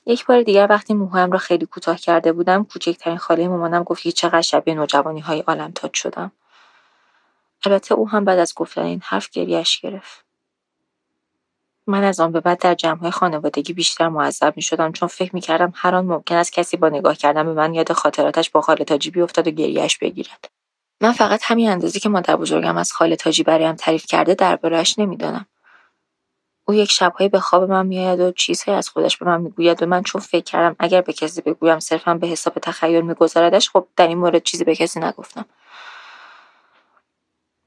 یک 0.06 0.26
بار 0.26 0.42
دیگر 0.42 0.66
وقتی 0.70 0.94
موهایم 0.94 1.32
را 1.32 1.38
خیلی 1.38 1.66
کوتاه 1.66 1.96
کرده 1.98 2.32
بودم 2.32 2.64
کوچکترین 2.64 3.18
خاله 3.18 3.48
مامانم 3.48 3.82
گفت 3.82 4.02
که 4.02 4.12
چقدر 4.12 4.40
شبیه 4.40 4.74
نوجوانی 4.74 5.20
های 5.20 5.40
عالم 5.40 5.70
تاج 5.70 5.94
شدم. 5.94 6.32
البته 7.66 7.94
او 7.94 8.08
هم 8.08 8.24
بعد 8.24 8.38
از 8.38 8.54
گفتن 8.54 8.82
این 8.82 9.00
حرف 9.04 9.30
گریهش 9.30 9.80
گرفت. 9.80 10.25
من 11.86 12.04
از 12.04 12.20
آن 12.20 12.32
به 12.32 12.40
بعد 12.40 12.58
در 12.58 12.74
جمعهای 12.74 13.10
خانوادگی 13.10 13.72
بیشتر 13.72 14.08
معذب 14.08 14.52
می 14.56 14.62
شدم 14.62 14.92
چون 14.92 15.08
فکر 15.08 15.34
می 15.34 15.40
کردم 15.40 15.72
هر 15.76 15.94
آن 15.94 16.06
ممکن 16.06 16.34
است 16.34 16.52
کسی 16.52 16.76
با 16.76 16.88
نگاه 16.88 17.16
کردن 17.16 17.44
به 17.46 17.52
من 17.52 17.74
یاد 17.74 17.92
خاطراتش 17.92 18.50
با 18.50 18.60
خاله 18.60 18.84
تاجی 18.84 19.10
بیفتد 19.10 19.48
و 19.48 19.50
گریهش 19.50 19.98
بگیرد. 19.98 20.44
من 21.00 21.12
فقط 21.12 21.40
همین 21.44 21.70
اندازی 21.70 22.00
که 22.00 22.08
مادر 22.08 22.36
بزرگم 22.36 22.76
از 22.76 22.92
خاله 22.92 23.16
تاجی 23.16 23.42
برایم 23.42 23.76
تعریف 23.76 24.06
کرده 24.06 24.34
دربارهاش 24.34 24.98
نمی‌دانم. 24.98 25.46
او 26.68 26.74
یک 26.74 26.90
شبهایی 26.90 27.28
به 27.28 27.40
خواب 27.40 27.70
من 27.70 27.86
میآید 27.86 28.20
و 28.20 28.32
چیزهایی 28.32 28.78
از 28.78 28.88
خودش 28.88 29.16
به 29.16 29.26
من 29.26 29.40
می‌گوید 29.40 29.82
و 29.82 29.86
من 29.86 30.02
چون 30.02 30.20
فکر 30.20 30.44
کردم 30.44 30.76
اگر 30.78 31.00
به 31.00 31.12
کسی 31.12 31.42
بگویم 31.42 31.78
صرفا 31.78 32.14
به 32.14 32.26
حساب 32.26 32.54
تخیل 32.54 33.00
میگذاردش 33.00 33.70
خب 33.70 33.88
در 33.96 34.06
این 34.06 34.18
مورد 34.18 34.42
چیزی 34.42 34.64
به 34.64 34.76
کسی 34.76 35.00
نگفتم 35.00 35.44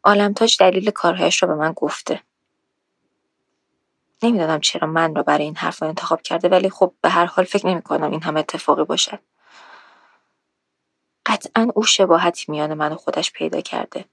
عالمتاج 0.03 0.57
دلیل 0.59 0.91
کارهایش 0.91 1.43
را 1.43 1.49
به 1.49 1.55
من 1.55 1.73
گفته 1.73 2.21
نمی‌دانم 4.23 4.59
چرا 4.59 4.87
من 4.87 5.15
را 5.15 5.23
برای 5.23 5.43
این 5.43 5.55
حرف 5.55 5.83
انتخاب 5.83 6.21
کرده 6.21 6.49
ولی 6.49 6.69
خب 6.69 6.93
به 7.01 7.09
هر 7.09 7.25
حال 7.25 7.45
فکر 7.45 7.67
نمی 7.67 7.81
کنم 7.81 8.11
این 8.11 8.23
هم 8.23 8.37
اتفاقی 8.37 8.83
باشد. 8.83 9.19
قطعا 11.25 11.71
او 11.75 11.83
شباهتی 11.83 12.45
میان 12.47 12.73
من 12.73 12.91
و 12.91 12.95
خودش 12.95 13.31
پیدا 13.31 13.61
کرده. 13.61 14.05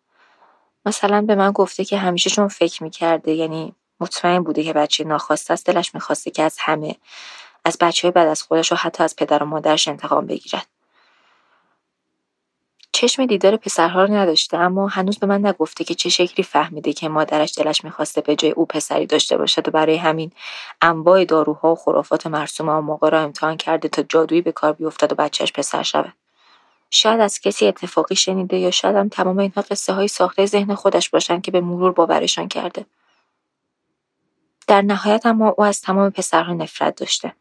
مثلا 0.86 1.22
به 1.22 1.34
من 1.34 1.52
گفته 1.52 1.84
که 1.84 1.98
همیشه 1.98 2.30
چون 2.30 2.48
فکر 2.48 2.82
می‌کرده 2.82 3.32
یعنی 3.32 3.74
مطمئن 4.00 4.42
بوده 4.42 4.64
که 4.64 4.72
بچه 4.72 5.04
ناخواسته 5.04 5.52
است 5.52 5.66
دلش 5.66 5.94
می‌خواسته 5.94 6.30
که 6.30 6.42
از 6.42 6.56
همه 6.60 6.96
از 7.64 7.78
بچه 7.80 8.08
های 8.08 8.12
بعد 8.12 8.28
از 8.28 8.42
خودش 8.42 8.72
و 8.72 8.74
حتی 8.74 9.04
از 9.04 9.16
پدر 9.16 9.42
و 9.42 9.46
مادرش 9.46 9.88
انتقام 9.88 10.26
بگیرد. 10.26 10.66
چشم 12.96 13.26
دیدار 13.26 13.56
پسرها 13.56 14.04
رو 14.04 14.14
نداشته 14.14 14.56
اما 14.56 14.88
هنوز 14.88 15.18
به 15.18 15.26
من 15.26 15.46
نگفته 15.46 15.84
که 15.84 15.94
چه 15.94 16.08
شکلی 16.08 16.44
فهمیده 16.44 16.92
که 16.92 17.08
مادرش 17.08 17.58
دلش 17.58 17.84
می‌خواسته 17.84 18.20
به 18.20 18.36
جای 18.36 18.50
او 18.50 18.66
پسری 18.66 19.06
داشته 19.06 19.36
باشد 19.36 19.68
و 19.68 19.70
برای 19.70 19.96
همین 19.96 20.32
انواع 20.82 21.24
داروها 21.24 21.72
و 21.72 21.74
خرافات 21.74 22.26
مرسوم 22.26 22.68
آن 22.68 22.84
موقع 22.84 23.10
را 23.10 23.20
امتحان 23.20 23.56
کرده 23.56 23.88
تا 23.88 24.02
جادویی 24.02 24.40
به 24.40 24.52
کار 24.52 24.72
بیفتد 24.72 25.12
و 25.12 25.14
بچهش 25.14 25.52
پسر 25.52 25.82
شود. 25.82 26.12
شاید 26.90 27.20
از 27.20 27.40
کسی 27.40 27.66
اتفاقی 27.66 28.16
شنیده 28.16 28.58
یا 28.58 28.70
شاید 28.70 28.96
هم 28.96 29.08
تمام 29.08 29.38
اینها 29.38 29.62
قصه 29.62 29.92
های 29.92 30.08
ساخته 30.08 30.46
ذهن 30.46 30.74
خودش 30.74 31.10
باشند 31.10 31.42
که 31.42 31.50
به 31.50 31.60
مرور 31.60 31.92
باورشان 31.92 32.48
کرده. 32.48 32.86
در 34.66 34.82
نهایت 34.82 35.26
اما 35.26 35.54
او 35.58 35.64
از 35.64 35.80
تمام 35.80 36.10
پسرها 36.10 36.52
نفرت 36.52 36.96
داشته. 36.96 37.32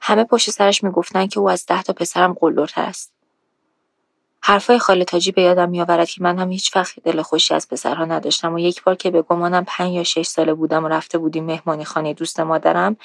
همه 0.00 0.24
پشت 0.24 0.50
سرش 0.50 0.84
می‌گفتند 0.84 1.30
که 1.30 1.40
او 1.40 1.50
از 1.50 1.66
ده 1.66 1.82
تا 1.82 1.92
پسرم 1.92 2.32
قلدرتر 2.32 2.82
است. 2.82 3.15
حرفای 4.48 4.78
خاله 4.78 5.04
تاجی 5.04 5.32
به 5.32 5.42
یادم 5.42 5.68
میآورد 5.68 6.08
که 6.08 6.22
من 6.22 6.38
هم 6.38 6.50
هیچ 6.50 6.76
وقت 6.76 7.00
دل 7.04 7.22
خوشی 7.22 7.54
از 7.54 7.68
پسرها 7.68 8.04
نداشتم 8.04 8.54
و 8.54 8.58
یک 8.58 8.82
بار 8.82 8.94
که 8.94 9.10
به 9.10 9.22
گمانم 9.22 9.64
پنج 9.64 9.92
یا 9.92 10.04
شش 10.04 10.26
ساله 10.26 10.54
بودم 10.54 10.84
و 10.84 10.88
رفته 10.88 11.18
بودیم 11.18 11.44
مهمانی 11.44 11.84
خانه 11.84 12.14
دوست 12.14 12.40
مادرم 12.40 12.96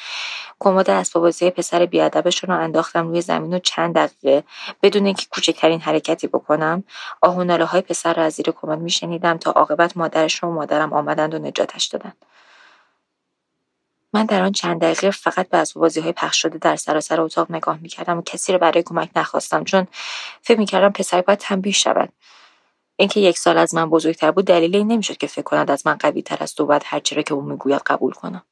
کمد 0.60 0.90
اسباب 0.90 1.24
بازی 1.24 1.50
پسر 1.50 1.86
بیادبشون 1.86 2.50
رو 2.50 2.62
انداختم 2.62 3.08
روی 3.08 3.22
زمین 3.22 3.54
و 3.54 3.60
چند 3.60 3.96
دقیقه 3.96 4.44
بدون 4.84 5.06
اینکه 5.06 5.26
کوچکترین 5.32 5.82
حرکتی 5.82 6.28
بکنم 6.28 6.84
آه 7.22 7.36
های 7.66 7.82
پسر 7.82 8.14
را 8.14 8.24
از 8.24 8.34
زیر 8.34 8.52
کمد 8.62 8.80
میشنیدم 8.80 9.38
تا 9.38 9.52
عاقبت 9.52 9.98
مادرش 9.98 10.44
و 10.44 10.48
مادرم 10.48 10.94
آمدند 10.94 11.34
و 11.34 11.40
نجاتش 11.40 11.86
دادند. 11.86 12.16
من 14.14 14.26
در 14.26 14.42
آن 14.42 14.52
چند 14.52 14.82
دقیقه 14.82 15.12
فقط 15.12 15.50
به 15.50 15.64
های 16.02 16.12
پخش 16.12 16.42
شده 16.42 16.58
در 16.58 16.76
سراسر 16.76 17.22
اتاق 17.22 17.52
نگاه 17.52 17.78
می‌کردم 17.82 18.18
و 18.18 18.22
کسی 18.22 18.52
را 18.52 18.58
برای 18.58 18.84
کمک 18.84 19.10
نخواستم 19.16 19.64
چون 19.64 19.88
فکر 20.42 20.60
می‌کردم 20.60 20.90
پسر 20.90 21.22
باید 21.22 21.40
تنبیه 21.40 21.74
شود. 21.74 22.14
اینکه 22.96 23.20
یک 23.20 23.38
سال 23.38 23.58
از 23.58 23.76
من 23.76 23.90
بزرگتر 23.90 24.32
بود 24.32 24.46
دلیلی 24.46 24.78
این 24.78 24.88
نمی‌شد 24.88 25.18
که 25.18 25.28
فکر 25.28 25.42
کند 25.42 25.72
از 25.72 25.88
من 25.88 25.96
قوی 25.96 26.22
تر 26.22 26.38
است 26.44 26.62
و 26.62 26.66
باید 26.66 26.84
هرچی 26.86 27.16
را 27.16 27.22
که 27.22 27.34
او 27.34 27.42
می‌گوید 27.42 27.82
قبول 27.86 28.14
کنم. 28.14 28.44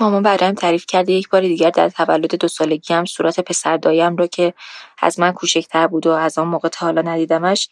مامان 0.00 0.22
برایم 0.22 0.54
تعریف 0.54 0.86
کرده 0.86 1.12
یک 1.12 1.28
بار 1.28 1.40
دیگر 1.40 1.70
در 1.70 1.88
تولد 1.88 2.34
دو 2.34 2.48
سالگی 2.48 2.94
هم 2.94 3.04
صورت 3.04 3.40
پسر 3.40 3.76
دایم 3.76 4.16
را 4.16 4.26
که 4.26 4.54
از 4.98 5.20
من 5.20 5.32
کوچکتر 5.32 5.86
بود 5.86 6.06
و 6.06 6.10
از 6.10 6.38
آن 6.38 6.48
موقع 6.48 6.68
تا 6.68 6.86
حالا 6.86 7.02
ندیدمش 7.02 7.68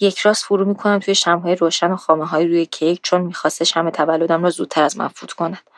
یک 0.00 0.18
راست 0.18 0.44
فرو 0.44 0.64
می‌کنم 0.64 0.98
توی 0.98 1.14
شمهای 1.14 1.54
روشن 1.56 1.92
و 1.92 1.96
خامه 1.96 2.26
های 2.26 2.48
روی 2.48 2.66
کیک 2.66 3.00
چون 3.02 3.20
می‌خواسته 3.20 3.64
شم 3.64 3.90
تولدم 3.90 4.42
را 4.42 4.50
زودتر 4.50 4.82
از 4.82 4.96
من 4.96 5.08
فوت 5.08 5.32
کند. 5.32 5.75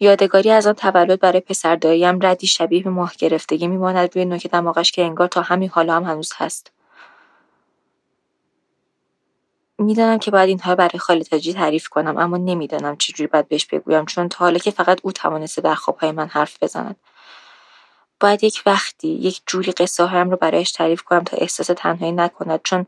یادگاری 0.00 0.50
از 0.50 0.66
آن 0.66 0.74
تولد 0.74 1.20
برای 1.20 1.40
پسر 1.40 1.76
داییم 1.76 2.18
ردی 2.26 2.46
شبیه 2.46 2.82
به 2.82 2.90
ماه 2.90 3.12
گرفتگی 3.18 3.68
میماند 3.68 4.16
روی 4.16 4.24
نوک 4.24 4.46
دماغش 4.46 4.92
که 4.92 5.02
انگار 5.02 5.28
تا 5.28 5.42
همین 5.42 5.68
حالا 5.68 5.96
هم 5.96 6.04
هنوز 6.04 6.32
هست. 6.36 6.72
می‌دانم 9.78 10.18
که 10.18 10.30
باید 10.30 10.48
اینها 10.48 10.74
برای 10.74 10.98
خاله 10.98 11.24
تاجی 11.24 11.54
تعریف 11.54 11.88
کنم 11.88 12.18
اما 12.18 12.36
نمی‌دانم 12.36 12.96
چجوری 12.96 13.26
باید 13.26 13.48
بهش 13.48 13.66
بگویم 13.66 14.06
چون 14.06 14.28
تا 14.28 14.44
حالا 14.44 14.58
که 14.58 14.70
فقط 14.70 15.00
او 15.02 15.12
توانسته 15.12 15.62
در 15.62 15.74
خوابهای 15.74 16.12
من 16.12 16.28
حرف 16.28 16.62
بزند. 16.62 16.96
باید 18.20 18.44
یک 18.44 18.62
وقتی 18.66 19.08
یک 19.08 19.42
جوری 19.46 19.72
قصه 19.72 20.04
هایم 20.04 20.30
رو 20.30 20.36
برایش 20.36 20.72
تعریف 20.72 21.02
کنم 21.02 21.24
تا 21.24 21.36
احساس 21.36 21.66
تنهایی 21.66 22.12
نکند 22.12 22.60
چون 22.64 22.86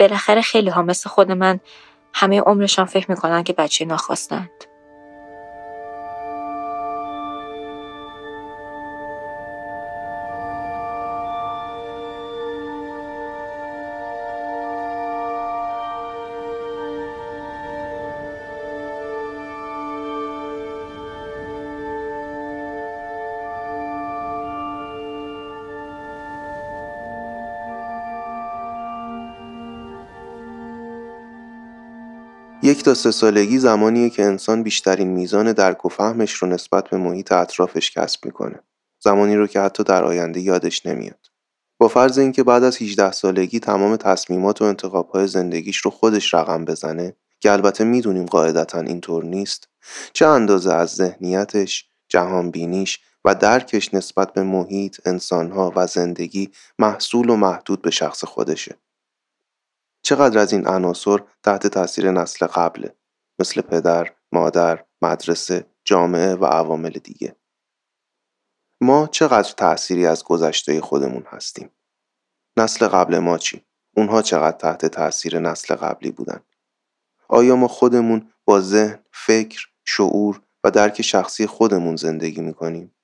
بالاخره 0.00 0.42
خیلی 0.42 0.70
ها 0.70 0.82
مثل 0.82 1.10
خود 1.10 1.32
من 1.32 1.60
همه 2.14 2.40
عمرشان 2.40 2.84
فکر 2.84 3.10
می‌کنن 3.10 3.42
که 3.42 3.52
بچه 3.52 3.84
ناخواستند. 3.84 4.73
تا 32.84 32.94
سه 32.94 33.10
سالگی 33.10 33.58
زمانیه 33.58 34.10
که 34.10 34.24
انسان 34.24 34.62
بیشترین 34.62 35.08
میزان 35.08 35.52
درک 35.52 35.84
و 35.84 35.88
فهمش 35.88 36.32
رو 36.32 36.48
نسبت 36.48 36.88
به 36.88 36.96
محیط 36.96 37.32
اطرافش 37.32 37.90
کسب 37.90 38.24
می‌کنه. 38.24 38.60
زمانی 39.04 39.36
رو 39.36 39.46
که 39.46 39.60
حتی 39.60 39.84
در 39.84 40.04
آینده 40.04 40.40
یادش 40.40 40.86
نمیاد. 40.86 41.26
با 41.78 41.88
فرض 41.88 42.18
اینکه 42.18 42.42
بعد 42.42 42.64
از 42.64 42.82
18 42.82 43.12
سالگی 43.12 43.60
تمام 43.60 43.96
تصمیمات 43.96 44.62
و 44.62 44.64
انتخابهای 44.64 45.26
زندگیش 45.26 45.76
رو 45.76 45.90
خودش 45.90 46.34
رقم 46.34 46.64
بزنه 46.64 47.16
که 47.40 47.52
البته 47.52 47.84
می‌دونیم 47.84 48.26
قاعدتا 48.26 48.80
اینطور 48.80 49.24
نیست 49.24 49.68
چه 50.12 50.26
اندازه 50.26 50.72
از 50.72 50.90
ذهنیتش، 50.90 51.88
جهانبینیش 52.08 53.00
و 53.24 53.34
درکش 53.34 53.94
نسبت 53.94 54.32
به 54.32 54.42
محیط، 54.42 55.00
انسانها 55.06 55.72
و 55.76 55.86
زندگی 55.86 56.50
محصول 56.78 57.30
و 57.30 57.36
محدود 57.36 57.82
به 57.82 57.90
شخص 57.90 58.24
خودشه. 58.24 58.76
چقدر 60.04 60.38
از 60.38 60.52
این 60.52 60.66
عناصر 60.66 61.18
تحت 61.42 61.66
تاثیر 61.66 62.10
نسل 62.10 62.46
قبله 62.46 62.96
مثل 63.38 63.60
پدر، 63.60 64.14
مادر، 64.32 64.84
مدرسه، 65.02 65.66
جامعه 65.84 66.34
و 66.34 66.44
عوامل 66.44 66.90
دیگه. 66.90 67.36
ما 68.80 69.06
چقدر 69.06 69.52
تأثیری 69.52 70.06
از 70.06 70.24
گذشته 70.24 70.80
خودمون 70.80 71.24
هستیم؟ 71.26 71.70
نسل 72.56 72.88
قبل 72.88 73.18
ما 73.18 73.38
چی؟ 73.38 73.64
اونها 73.96 74.22
چقدر 74.22 74.56
تحت 74.56 74.86
تأثیر 74.86 75.38
نسل 75.38 75.74
قبلی 75.74 76.10
بودن؟ 76.10 76.40
آیا 77.28 77.56
ما 77.56 77.68
خودمون 77.68 78.32
با 78.44 78.60
ذهن، 78.60 79.04
فکر، 79.12 79.68
شعور 79.84 80.42
و 80.64 80.70
درک 80.70 81.02
شخصی 81.02 81.46
خودمون 81.46 81.96
زندگی 81.96 82.40
می‌کنیم؟ 82.40 82.94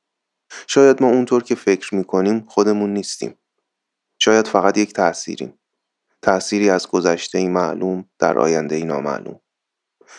شاید 0.66 1.02
ما 1.02 1.09
اونطور 1.09 1.42
که 1.42 1.54
فکر 1.54 1.95
می‌کنیم 1.95 2.47
خودمون 2.49 2.92
نیستیم. 2.92 3.38
شاید 4.19 4.47
فقط 4.47 4.78
یک 4.78 4.92
تأثیریم 4.92 5.59
تأثیری 6.22 6.70
از 6.70 6.88
گذشته 6.88 7.38
ای 7.38 7.48
معلوم 7.48 8.04
در 8.18 8.38
آینده 8.38 8.74
ای 8.76 8.84
نامعلوم. 8.84 9.40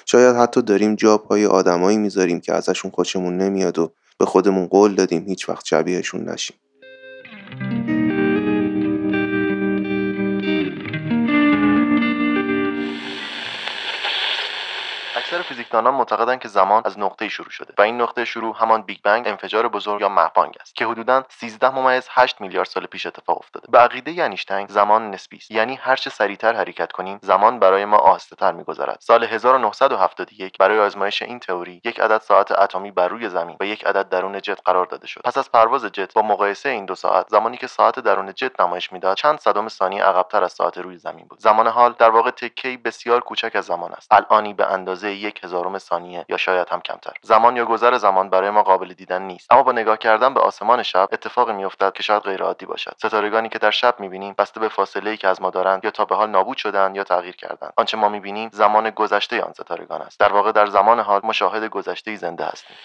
شاید 0.06 0.36
حتی 0.36 0.62
داریم 0.62 0.96
جا 0.96 1.18
پای 1.18 1.46
آدمایی 1.46 1.98
می‌ذاریم 1.98 2.40
که 2.40 2.54
ازشون 2.54 2.92
خوشمون 2.92 3.38
نمیاد 3.38 3.80
و 3.80 3.94
به 4.20 4.26
خودمون 4.26 4.68
قول 4.68 4.96
دادیم 4.96 5.26
هیچ 5.28 5.50
وقت 5.50 5.66
شبیهشون 5.66 6.30
نشیم. 6.30 6.58
اکثر 15.72 15.82
فیزیکدانان 15.82 15.94
معتقدند 15.94 16.40
که 16.40 16.48
زمان 16.48 16.82
از 16.86 17.00
نقطه 17.00 17.30
شروع 17.30 17.50
شده 17.50 17.74
و 17.78 17.82
این 17.82 18.02
نقطه 18.02 18.26
شروع 18.26 18.56
همان 18.60 18.82
بیگ 18.82 18.98
بنگ 19.04 19.28
انفجار 19.28 19.68
بزرگ 19.68 20.02
یا 20.02 20.10
مهبانگ 20.10 20.58
است 20.62 20.76
که 20.76 20.86
حدودا 20.86 21.24
13 21.30 21.70
ممیز 21.70 22.08
8 22.12 22.42
میلیارد 22.42 22.68
سال 22.68 22.86
پیش 22.86 23.06
اتفاق 23.06 23.38
افتاده. 23.38 23.68
به 23.72 23.78
عقیده 23.80 24.24
انیشتین 24.24 24.68
زمان 24.68 25.12
نسبی 25.12 25.38
است. 25.38 25.52
یعنی 25.52 25.76
هر 25.76 25.96
چه 25.96 26.10
سریعتر 26.10 26.54
حرکت 26.54 26.92
کنیم 26.92 27.20
زمان 27.22 27.60
برای 27.60 27.86
ما 27.86 27.98
آهسته‌تر 27.98 28.52
میگذرد. 28.52 28.98
سال 29.00 29.24
1971 29.24 30.58
برای 30.58 30.80
آزمایش 30.80 31.22
این 31.22 31.40
تئوری 31.40 31.82
یک 31.86 32.00
عدد 32.00 32.22
ساعت 32.22 32.52
اتمی 32.52 32.92
بر 32.92 33.08
روی 33.08 33.30
زمین 33.30 33.58
و 33.60 33.66
یک 33.66 33.86
عدد 33.86 34.10
درون 34.10 34.42
جت 34.42 34.60
قرار 34.66 34.86
داده 34.86 35.08
شد. 35.08 35.22
پس 35.22 35.38
از 35.38 35.52
پرواز 35.52 35.86
جت 35.86 36.14
با 36.14 36.22
مقایسه 36.22 36.70
این 36.70 36.86
دو 36.86 36.96
ساعت 36.96 37.26
زمانی 37.30 37.58
که 37.58 37.68
ساعت 37.68 38.00
درون 38.00 38.34
جت 38.34 38.62
نمایش 38.62 38.94
می‌داد 38.94 39.18
چند 39.18 39.40
صدم 39.40 39.68
ثانیه 39.68 40.04
عقبتر 40.04 40.44
از 40.44 40.52
ساعت 40.52 40.78
روی 40.78 40.98
زمین 40.98 41.26
بود. 41.28 41.40
زمان 41.40 41.68
حال 41.68 41.96
در 42.00 42.10
واقع 42.10 42.32
تکه‌ای 42.32 42.78
بسیار 42.78 43.22
کوچک 43.22 43.56
از 43.56 43.66
زمان 43.66 43.94
است. 43.94 44.08
الانی 44.12 44.54
به 44.54 44.66
اندازه 44.66 45.12
یک 45.12 45.40
هزارم 45.62 45.78
ثانیه 45.78 46.26
یا 46.30 46.38
شاید 46.38 46.70
هم 46.70 46.82
کمتر. 46.82 47.14
زمان 47.22 47.56
یا 47.56 47.66
گذر 47.66 47.98
زمان 47.98 48.30
برای 48.30 48.50
ما 48.50 48.64
قابل 48.64 48.94
دیدن 48.94 49.22
نیست. 49.22 49.52
اما 49.52 49.64
با 49.64 49.72
نگاه 49.72 49.98
کردن 49.98 50.34
به 50.34 50.40
آسمان 50.40 50.84
شب 50.84 51.10
اتفاقی 51.12 51.54
میافتد 51.54 51.94
که 51.94 52.04
شاید 52.04 52.24
غیر 52.24 52.44
عادی 52.44 52.66
باشد. 52.66 52.96
ستارگانی 52.98 53.50
که 53.50 53.60
در 53.60 53.72
شب 53.72 54.00
می‌بینیم 54.00 54.36
بسته 54.38 54.60
به 54.60 54.70
فاصله 54.70 55.10
ای 55.10 55.18
که 55.18 55.28
از 55.28 55.42
ما 55.42 55.50
دارند 55.50 55.86
یا 55.86 55.92
تا 55.92 56.06
به 56.06 56.16
حال 56.16 56.30
نابود 56.30 56.58
شدند 56.58 56.96
یا 56.96 57.04
تغییر 57.04 57.36
کردند. 57.36 57.74
آنچه 57.78 57.98
ما 57.98 58.10
می‌بینیم 58.10 58.50
زمان 58.54 58.90
گذشته 58.90 59.42
آن 59.42 59.54
ستارگان 59.54 60.02
است. 60.02 60.20
در 60.20 60.34
واقع 60.34 60.52
در 60.52 60.66
زمان 60.66 61.00
حال 61.00 61.22
مشاهد 61.24 61.64
گذشته 61.64 62.16
زنده 62.16 62.46
هستیم. 62.46 62.78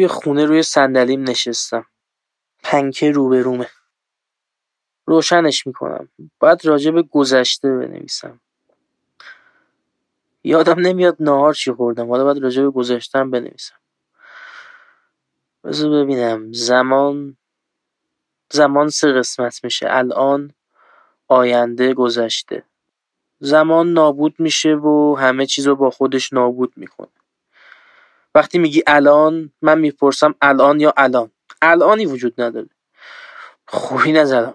توی 0.00 0.08
خونه 0.08 0.44
روی 0.44 0.62
صندلیم 0.62 1.22
نشستم. 1.22 1.86
پنکه 2.62 3.10
روبرومه. 3.10 3.70
روشنش 5.06 5.66
می‌کنم. 5.66 6.08
باید 6.38 6.66
راجع 6.66 6.90
به 6.90 7.02
گذشته 7.02 7.76
بنویسم. 7.76 8.40
یادم 10.44 10.80
نمیاد 10.80 11.16
نهار 11.20 11.54
چی 11.54 11.72
خوردم. 11.72 12.08
حالا 12.08 12.24
باید 12.24 12.42
راجع 12.42 12.62
به 12.62 12.70
گذشتم 12.70 13.30
بنویسم. 13.30 13.74
بذار 15.64 15.90
ببینم. 15.90 16.52
زمان 16.52 17.36
زمان 18.50 18.88
سه 18.88 19.12
قسمت 19.12 19.64
میشه. 19.64 19.86
الان 19.90 20.52
آینده 21.28 21.94
گذشته. 21.94 22.62
زمان 23.38 23.92
نابود 23.92 24.34
میشه 24.38 24.74
و 24.74 25.16
همه 25.18 25.46
چیز 25.46 25.66
رو 25.66 25.76
با 25.76 25.90
خودش 25.90 26.32
نابود 26.32 26.72
می‌کنه. 26.76 27.19
وقتی 28.34 28.58
میگی 28.58 28.82
الان 28.86 29.52
من 29.62 29.78
می‌پرسم 29.78 30.34
الان 30.42 30.80
یا 30.80 30.94
الان؟ 30.96 31.30
الانی 31.62 32.06
وجود 32.06 32.40
نداره. 32.40 32.68
خوبی 33.66 34.12
نزدم. 34.12 34.54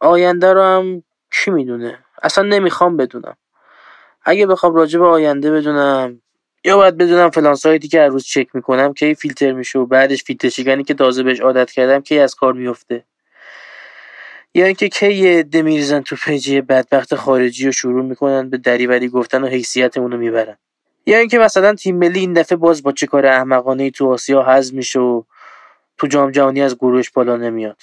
آینده 0.00 0.52
رو 0.52 0.62
هم 0.62 1.02
کی 1.32 1.50
می‌دونه؟ 1.50 1.98
اصلا 2.22 2.44
نمی‌خوام 2.44 2.96
بدونم. 2.96 3.36
اگه 4.22 4.46
بخوام 4.46 4.74
راجع 4.74 4.98
به 4.98 5.06
آینده 5.06 5.50
بدونم 5.50 6.22
یا 6.64 6.76
باید 6.76 6.96
بدونم 6.96 7.30
فلان 7.30 7.54
سایتی 7.54 7.88
که 7.88 8.00
هر 8.00 8.08
روز 8.08 8.24
چک 8.24 8.48
می‌کنم 8.54 8.94
کی 8.94 9.14
فیلتر 9.14 9.52
میشه 9.52 9.78
و 9.78 9.86
بعدش 9.86 10.24
فیلتر 10.24 10.48
شکنی 10.48 10.84
که 10.84 10.94
تازه 10.94 11.22
بهش 11.22 11.40
عادت 11.40 11.70
کردم 11.70 12.00
کی 12.00 12.18
از 12.18 12.34
کار 12.34 12.52
میفته 12.52 13.04
یا 14.54 14.66
اینکه 14.66 14.88
کی 14.88 15.14
یه 15.14 15.38
عده 15.38 15.62
میریزن 15.62 16.00
تو 16.00 16.16
پیجی 16.16 16.60
بدبخت 16.60 17.14
خارجی 17.14 17.68
و 17.68 17.72
شروع 17.72 18.04
می‌کنن 18.04 18.50
به 18.50 18.56
دریوری 18.58 19.08
گفتن 19.08 19.44
و 19.44 19.46
حیثیتمون 19.46 20.12
رو 20.12 20.18
می‌برن. 20.18 20.56
یا 21.08 21.18
اینکه 21.18 21.38
مثلا 21.38 21.74
تیم 21.74 21.96
ملی 21.96 22.20
این 22.20 22.32
دفعه 22.32 22.58
باز 22.58 22.82
با 22.82 22.92
چه 22.92 23.06
کار 23.06 23.26
احمقانه 23.26 23.90
تو 23.90 24.12
آسیا 24.12 24.42
حذف 24.42 24.74
میشه 24.74 25.00
و 25.00 25.22
تو 25.98 26.06
جام 26.06 26.30
جهانی 26.30 26.62
از 26.62 26.76
گروهش 26.76 27.10
بالا 27.10 27.36
نمیاد؟ 27.36 27.82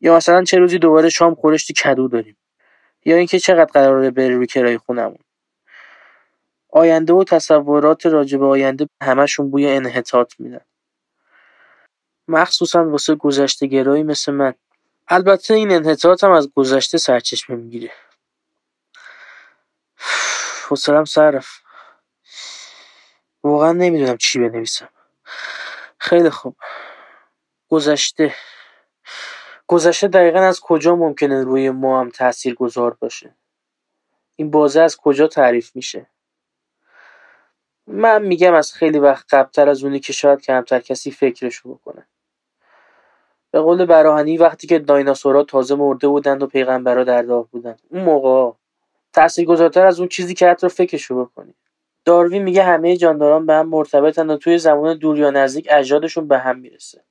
یا 0.00 0.16
مثلا 0.16 0.44
چه 0.44 0.58
روزی 0.58 0.78
دوباره 0.78 1.08
شام 1.08 1.34
خورشتی 1.34 1.74
کدو 1.74 2.08
داریم؟ 2.08 2.36
یا 3.04 3.16
اینکه 3.16 3.38
چقدر 3.38 3.72
قراره 3.72 4.10
بره 4.10 4.28
روی 4.28 4.46
کرای 4.46 4.78
خونمون؟ 4.78 5.18
آینده 6.68 7.12
و 7.12 7.24
تصورات 7.24 8.06
راجع 8.06 8.38
آینده 8.38 8.88
همشون 9.02 9.50
بوی 9.50 9.66
انحطاط 9.66 10.32
میدن. 10.38 10.64
مخصوصا 12.28 12.90
واسه 12.90 13.14
گذشته 13.14 13.66
گرایی 13.66 14.02
مثل 14.02 14.32
من. 14.32 14.54
البته 15.08 15.54
این 15.54 15.72
انحطاط 15.72 16.24
هم 16.24 16.30
از 16.30 16.50
گذشته 16.54 16.98
سرچشمه 16.98 17.56
می‌گیره. 17.56 17.90
حوصلم 20.68 21.04
سر 21.04 21.30
رفت. 21.30 21.65
واقعا 23.42 23.72
نمی‌دونم 23.72 24.16
چی 24.16 24.38
بنویسم. 24.38 24.88
خیلی 25.98 26.30
خوب. 26.30 26.56
گذشته. 27.68 28.34
گذشته 29.66 30.08
دقیقا 30.08 30.40
از 30.40 30.60
کجا 30.60 30.96
ممکنه 30.96 31.44
روی 31.44 31.70
ما 31.70 32.00
هم 32.00 32.10
تأثیر 32.10 32.54
گذار 32.54 32.94
باشه؟ 32.94 33.34
این 34.36 34.50
بازه 34.50 34.80
از 34.80 34.96
کجا 34.96 35.26
تعریف 35.26 35.76
میشه؟ 35.76 36.06
من 37.86 38.22
میگم 38.22 38.54
از 38.54 38.72
خیلی 38.72 38.98
وقت 38.98 39.34
قبلتر 39.34 39.68
از 39.68 39.84
اونی 39.84 40.00
که 40.00 40.12
شاید 40.12 40.40
کمتر 40.40 40.80
کسی 40.80 41.10
فکرشو 41.10 41.74
بکنه. 41.74 42.06
به 43.50 43.60
قول 43.60 43.84
براهنی 43.86 44.38
وقتی 44.38 44.66
که 44.66 44.78
دایناسورها 44.78 45.42
تازه 45.42 45.74
مرده 45.74 46.08
بودند 46.08 46.42
و 46.42 46.46
پیغمبرها 46.46 47.04
در 47.04 47.22
راه 47.22 47.48
بودند. 47.50 47.82
اون 47.90 48.02
موقع 48.02 48.56
تاثیرگذارتر 49.12 49.86
از 49.86 49.98
اون 49.98 50.08
چیزی 50.08 50.34
که 50.34 50.48
حتی 50.48 50.68
فکرشو 50.68 51.24
بکنی. 51.24 51.54
داروین 52.06 52.42
میگه 52.42 52.62
همه 52.62 52.96
جانداران 52.96 53.46
به 53.46 53.54
هم 53.54 53.68
مرتبطن 53.68 54.30
و 54.30 54.36
توی 54.36 54.58
زمان 54.58 54.98
دور 54.98 55.18
یا 55.18 55.30
نزدیک 55.30 55.68
اجدادشون 55.70 56.28
به 56.28 56.38
هم 56.38 56.58
می‌رسه. 56.58 57.02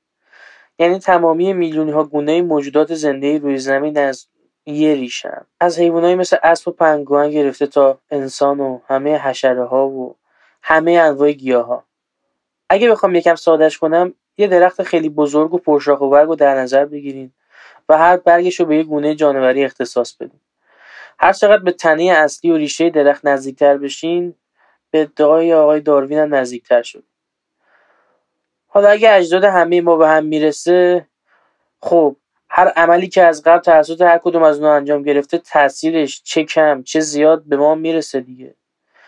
یعنی 0.80 1.00
تمامی 1.00 1.54
میلیونی 1.54 1.92
ها 1.92 2.04
گونه 2.04 2.42
موجودات 2.42 2.94
زنده 2.94 3.38
روی 3.38 3.58
زمین 3.58 3.98
از 3.98 4.28
یه 4.66 4.94
ریشن 4.94 5.46
از 5.60 5.80
حیوانایی 5.80 6.16
مثل 6.16 6.38
اسب 6.44 6.68
و 6.68 6.72
پنگوان 6.72 7.30
گرفته 7.30 7.68
تا 7.68 8.00
انسان 8.12 8.60
و 8.60 8.80
همه 8.88 9.18
حشره 9.18 9.66
ها 9.66 9.88
و 9.88 10.16
همه 10.62 10.92
انواع 10.92 11.32
گیاه 11.32 11.66
ها 11.66 11.84
اگه 12.70 12.92
بخوام 12.92 13.16
یکم 13.16 13.36
سادش 13.36 13.78
کنم 13.78 14.14
یه 14.38 14.48
درخت 14.48 14.84
خیلی 14.84 15.10
بزرگ 15.10 15.54
و 15.54 15.58
پرشاخ 15.58 16.02
و 16.02 16.10
برگ 16.10 16.28
رو 16.28 16.36
در 16.36 16.56
نظر 16.56 16.86
بگیریم 16.86 17.36
و 17.90 17.98
هر 17.98 18.18
برگش 18.18 18.60
رو 18.60 18.66
به 18.66 18.78
یه 18.78 18.84
گونه 18.84 19.16
جانوری 19.16 19.66
اختصاص 19.66 20.14
بدیم 20.14 20.42
هر 21.20 21.34
چقدر 21.34 21.64
به 21.64 21.72
تنه 21.72 22.04
اصلی 22.04 22.52
و 22.52 22.58
ریشه 22.58 22.90
درخت 22.90 23.26
نزدیکتر 23.26 23.78
بشین 23.78 24.36
به 24.96 25.02
ادعای 25.02 25.54
آقای 25.54 25.80
داروین 25.80 26.20
هم 26.20 26.36
نزدیکتر 26.36 26.82
شد. 26.82 27.04
حالا 28.68 28.90
اگه 28.90 29.14
اجداد 29.14 29.44
همه 29.44 29.82
ما 29.82 29.98
به 29.98 30.08
هم 30.08 30.26
می‌رسه 30.26 31.08
خب 31.82 32.16
هر 32.50 32.68
عملی 32.68 33.08
که 33.08 33.24
از 33.24 33.44
قبل 33.44 33.60
توسط 33.60 34.02
هر 34.02 34.18
کدوم 34.18 34.44
از 34.44 34.58
اونها 34.58 34.76
انجام 34.76 35.04
گرفته 35.04 35.38
تاثیرش 35.38 36.22
چه 36.24 36.44
کم 36.44 36.84
چه 36.84 37.00
زیاد 37.00 37.44
به 37.44 37.58
ما 37.58 37.76
می‌رسه 37.76 38.22
دیگه. 38.22 38.56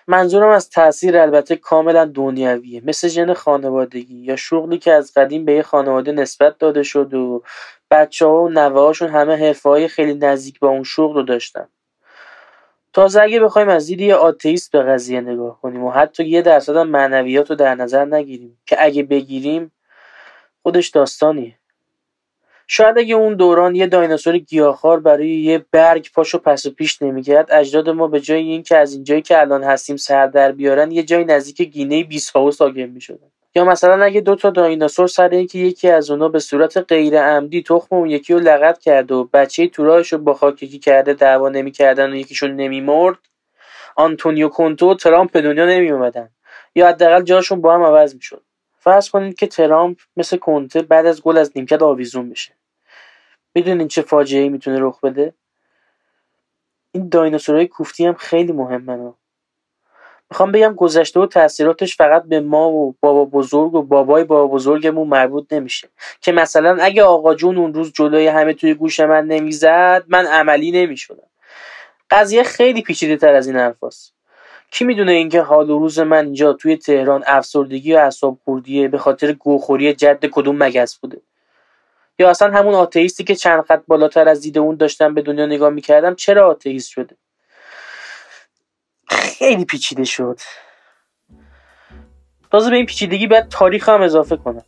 منظورم 0.08 0.50
از 0.50 0.69
تاثیر 0.69 1.17
البته 1.17 1.56
کاملا 1.56 2.06
دنیویه 2.06 2.82
مثل 2.86 3.08
ژن 3.08 3.34
خانوادگی 3.34 4.17
یا 4.17 4.36
شغلی 4.36 4.78
که 4.78 4.93
از 4.93 5.13
قدیم 5.13 5.45
به 5.45 5.54
یه 5.54 5.62
خانواده 5.62 6.12
نسبت 6.12 6.58
داده 6.58 6.84
شد 6.84 7.13
و 7.13 7.43
بچه 7.91 8.26
ها 8.26 8.43
و 8.43 8.50
نوه 8.50 8.82
هاشون 8.82 9.10
همه 9.10 9.36
حرفه 9.36 9.88
خیلی 9.88 10.13
نزدیک 10.13 10.60
به 10.60 10.67
اون 10.67 10.84
شغل 10.84 11.15
رو 11.15 11.23
داشتن. 11.23 11.67
تازه 12.93 13.21
اگه 13.21 13.39
بخوایم 13.39 13.69
از 13.69 13.88
دید 13.88 14.02
یه 14.02 14.15
آتئیست 14.15 14.71
به 14.71 14.84
قضیه 14.84 15.21
نگاه 15.21 15.62
کنیم 15.62 15.84
و 15.84 15.91
حتی 15.91 16.26
یه 16.26 16.41
درصد 16.41 16.76
هم 16.76 16.88
معنویات 16.88 17.50
رو 17.50 17.56
در 17.56 17.76
نظر 17.76 18.06
نگیریم 18.06 18.58
که 18.65 18.76
اگه 18.80 19.04
بگیریم 19.04 19.71
خودش 20.63 20.89
داستانیه. 20.89 21.56
شاید 22.67 22.97
اگه 22.97 23.15
اون 23.15 23.36
دوران 23.36 23.76
یه 23.76 23.88
دایناسور 23.88 24.38
گیاهخوار 24.38 25.00
برای 25.00 25.30
یه 25.30 25.65
برگ 25.71 26.10
پاشو 26.13 26.38
پس 26.38 26.65
و 26.65 26.71
پیش 26.71 27.02
نمی‌کرد 27.02 27.52
اجداد 27.52 27.89
ما 27.89 28.08
به 28.08 28.19
جای 28.19 28.39
اینکه 28.39 28.78
از 28.78 28.93
اینجایی 28.93 29.21
که 29.21 29.39
الان 29.39 29.63
هستیم 29.63 29.97
سر 29.97 30.28
در 30.28 30.52
بیارن 30.52 30.91
یه 30.91 31.04
جای 31.04 31.26
نزدیک 31.26 31.62
گینه 31.62 32.04
بیساو 32.04 32.52
ساکن 32.52 32.82
می‌شدن. 32.82 33.32
یا 33.58 33.65
مثلا 33.65 34.04
اگه 34.04 34.22
دو 34.22 34.36
تا 34.36 34.50
دایناسور 34.50 35.08
سر 35.08 35.30
اینکه 35.30 35.60
یکی 35.60 35.89
از 35.89 36.12
اونا 36.12 36.30
به 36.30 36.39
صورت 36.39 36.78
غیر 36.78 37.22
عمدی 37.22 37.63
تخم 37.63 37.96
اون 37.96 38.10
یکی 38.10 38.34
رو 38.34 38.39
لغت 38.39 38.80
کرده 38.80 39.15
و 39.15 39.24
بچه 39.24 39.67
تو 39.67 39.86
رو 39.86 40.17
با 40.17 40.34
خاککی 40.34 40.80
کرده 40.80 41.13
دعوا 41.13 41.50
نمی‌کردن 41.50 42.12
و 42.12 42.15
یکیشون 42.15 42.56
نمیمرد 42.56 43.17
آنتونیو 43.96 44.50
کونتو 44.50 44.91
و 44.91 44.96
ترامپ 44.96 45.32
به 45.32 45.41
دنیا 45.41 45.65
نمی 45.65 45.91
اومدن 45.91 46.30
یا 46.76 46.88
حداقل 46.88 47.22
جاشون 47.22 47.62
با 47.62 47.74
هم 47.74 47.84
عوض 47.84 48.15
می‌شد. 48.15 48.43
فرض 48.80 49.10
کنید 49.10 49.36
که 49.36 49.48
ترامپ 49.48 50.00
مثل 50.17 50.38
کنته 50.38 50.82
بعد 50.82 51.06
از 51.06 51.22
گل 51.22 51.38
از 51.38 51.52
نیمکت 51.56 51.82
آویزون 51.82 52.30
بشه. 52.30 52.54
می‌دونین 53.56 53.88
چه 53.88 54.02
فاجعه 54.02 54.50
می‌تونه 54.50 54.80
رخ 54.80 55.00
بده؟ 55.00 55.34
این 56.91 57.10
دایناسورهای 57.10 57.67
کوفتی 57.67 58.06
هم 58.06 58.13
خیلی 58.13 58.52
مهمن 58.52 59.13
می‌خوام 60.32 60.52
بگم 60.52 60.74
گذشته 60.76 61.20
و 61.20 61.26
تاثیراتش 61.26 61.98
فقط 61.98 62.24
به 62.24 62.40
ما 62.40 62.70
و 62.70 62.96
بابا 63.00 63.26
بزرگ 63.26 63.74
و 63.74 63.82
بابای 63.82 64.24
بابا 64.24 64.54
بزرگمون 64.54 65.08
مربوط 65.08 65.54
نمیشه. 65.54 65.88
که 66.22 66.32
مثلا 66.32 66.78
اگه 66.82 67.04
آقا 67.04 67.36
جون 67.36 67.58
اون 67.58 67.74
روز 67.74 67.94
جلوی 67.94 68.28
همه 68.28 68.54
توی 68.54 68.74
گوش 68.74 69.00
من 69.00 69.26
نمی‌زد 69.26 70.04
من 70.08 70.26
عملی 70.26 70.72
نمی‌شدم. 70.72 71.28
قضیه 72.10 72.44
خیلی 72.44 72.82
پیچیده 72.82 73.18
تر 73.18 73.34
از 73.34 73.48
این 73.48 73.56
حرفاست. 73.56 74.13
کی 74.72 74.86
می‌دونه 74.86 75.12
اینکه 75.12 75.42
حال 75.42 75.70
و 75.70 75.80
روز 75.80 76.00
من 76.00 76.26
اینجا 76.26 76.54
توی 76.54 76.78
تهران 76.78 77.24
افسردگی 77.28 77.94
و 77.94 77.98
اعصاب 77.98 78.38
خوردیه 78.46 78.88
به 78.88 78.98
خاطر 78.98 79.32
گوخوری 79.32 79.94
جد 79.94 80.26
کدوم 80.26 80.63
مگس 80.63 80.98
بوده؟ 80.98 81.22
یا 82.20 82.30
اصلا 82.30 82.52
همون 82.52 82.74
آتئیستی 82.74 83.24
که 83.24 83.36
چند 83.36 83.63
خط 83.63 83.82
بالاتر 83.88 84.30
از 84.30 84.42
دید 84.42 84.58
اون 84.58 84.76
داشتم 84.76 85.13
به 85.13 85.22
دنیا 85.22 85.46
نگاه 85.46 85.70
می‌کردم 85.70 86.16
چرا 86.16 86.50
آتئیست 86.50 86.90
شده؟ 86.90 87.16
خیلی 89.38 89.65
پیچیده 89.65 90.04
شد. 90.04 90.39
تازه 92.52 92.69
به 92.69 92.76
این 92.76 92.86
پیچیدگی 92.86 93.28
باید 93.28 93.47
تاریخ 93.47 93.89
هم 93.89 94.02
اضافه 94.02 94.38
کنم 94.38 94.63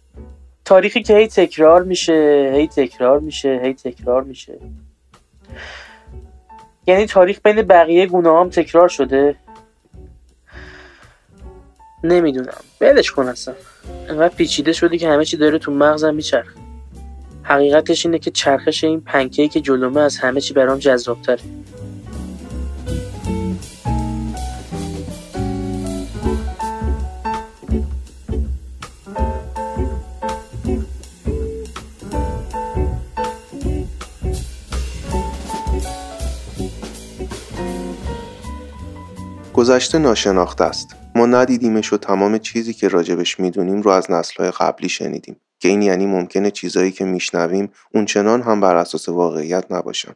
تاریخی 0.65 1.03
که 1.03 1.17
هی 1.17 1.27
تکرار 1.27 1.84
میشه 1.84 2.51
هی 2.55 2.67
تکرار 2.67 3.19
میشه 3.19 3.60
هی 3.63 3.73
تکرار 3.73 4.23
میشه. 4.23 4.60
یعنی 6.88 7.05
تاریخ 7.05 7.39
بین 7.43 7.62
بقیه 7.62 8.05
گونه 8.05 8.39
هم 8.39 8.49
تکرار 8.49 8.88
شده؟ 8.88 9.36
نمی‌دونم. 12.03 12.62
ولش 12.82 13.12
کن 13.12 13.27
اصلا. 13.27 13.53
انقدر 14.10 14.36
پیچیده 14.36 14.73
شدی 14.73 14.97
که 14.97 15.10
همه 15.10 15.25
چی 15.25 15.38
داره 15.38 15.60
تو 15.60 15.71
مغزم 15.71 16.15
میچرخ 16.15 16.53
حقیقتش 17.43 18.05
اینه 18.05 18.19
که 18.19 18.32
چرخش 18.32 18.84
این 18.84 19.01
پنکیک 19.01 19.51
جلومه 19.53 20.01
از 20.01 20.17
همه 20.17 20.41
چی 20.41 20.53
برام 20.53 20.79
جذابتره. 20.79 21.39
گذشته 39.60 39.98
ناشناخته 39.98 40.63
است. 40.63 40.95
ما 41.15 41.26
ندیدیمش 41.26 41.93
و 41.93 41.98
تمام 41.98 42.38
چیزی 42.38 42.74
که 42.74 42.88
راجبش 42.88 43.39
می‌دونیم 43.39 43.82
رو 43.82 43.91
از 43.91 44.12
نسلهای 44.12 44.52
قبلی 44.52 44.89
شنیدیم 44.89 45.36
که 45.60 45.69
این 45.69 45.82
یعنی 45.82 46.06
ممکنه 46.06 46.52
چیزایی 46.52 46.91
که 46.91 47.06
میشنویم 47.06 47.72
اونچنان 47.93 48.41
هم 48.41 48.60
بر 48.60 48.76
اساس 48.76 49.10
واقعیت 49.10 49.65
نباشن. 49.69 50.15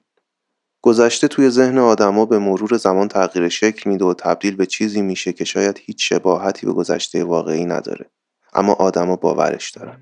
گذشته 0.81 1.27
توی 1.27 1.49
ذهن 1.49 1.77
آدما 1.77 2.25
به 2.25 2.39
مرور 2.39 2.77
زمان 2.77 3.07
تغییر 3.07 3.49
شکل 3.49 3.89
میده 3.89 4.05
و 4.05 4.13
تبدیل 4.13 4.55
به 4.55 4.65
چیزی 4.65 5.01
میشه 5.01 5.33
که 5.33 5.45
شاید 5.45 5.79
هیچ 5.81 6.09
شباهتی 6.09 6.65
به 6.65 6.73
گذشته 6.73 7.23
واقعی 7.23 7.65
نداره. 7.65 8.05
اما 8.53 8.73
آدما 8.73 9.15
باورش 9.15 9.71
دارن. 9.71 9.99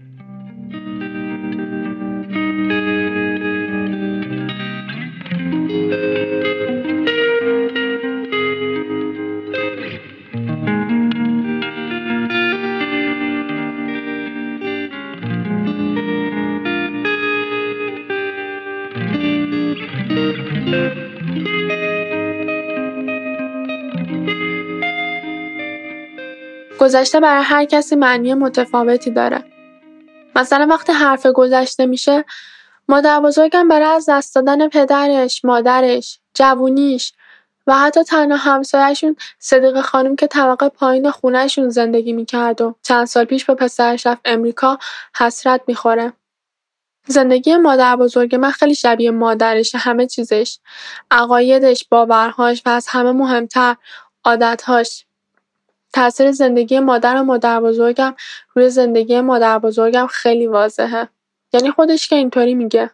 گذشته 26.80 27.20
برای 27.20 27.44
هر 27.44 27.66
کسی 27.66 27.96
معنی 27.96 28.34
متفاوتی 28.34 29.12
داره. 29.12 29.44
مثلا 30.36 30.68
وقتی 30.70 30.92
حرف 30.92 31.26
گذشته 31.26 31.86
میشه 31.86 32.26
مادر 32.88 33.20
بزرگم 33.20 33.68
برای 33.68 33.88
از 33.88 34.10
دست 34.10 34.36
دادن 34.36 34.70
پدرش، 34.70 35.46
مادرش، 35.46 36.20
جوونیش 36.34 37.14
و 37.68 37.74
حتی 37.76 38.04
تنها 38.04 38.38
همسایهشون 38.38 39.16
صدیق 39.40 39.82
خانم 39.82 40.16
که 40.16 40.28
طبقه 40.28 40.70
پایین 40.70 41.12
خونهشون 41.12 41.70
زندگی 41.70 42.14
می‌کرد 42.14 42.62
و 42.62 42.76
چند 42.84 43.06
سال 43.06 43.26
پیش 43.26 43.46
به 43.46 43.56
پسرش 43.56 44.08
رفت 44.08 44.22
امریکا 44.26 44.78
حسرت 45.18 45.62
می‌خوره. 45.68 46.14
زندگی 47.08 47.56
مادر 47.56 47.96
بزرگ 47.96 48.36
من 48.36 48.52
خیلی 48.52 48.76
شبیه 48.76 49.12
مادرش 49.12 49.76
همه 49.76 50.08
چیزش 50.08 50.60
عقایدش 51.12 51.86
باورهاش 51.90 52.62
و 52.66 52.70
از 52.70 52.88
همه 52.90 53.12
مهمتر 53.12 53.76
عادتهاش 54.24 55.06
تاثیر 55.94 56.32
زندگی 56.32 56.80
مادر 56.80 57.16
و 57.16 57.24
مادربزرگم 57.24 58.16
روی 58.56 58.70
زندگی 58.70 59.22
مادربزرگم 59.22 60.08
خیلی 60.08 60.48
واضحه. 60.48 61.10
یعنی 61.54 61.72
خودش 61.72 62.08
که 62.08 62.16
اینطوری 62.16 62.54
میگه. 62.54 62.92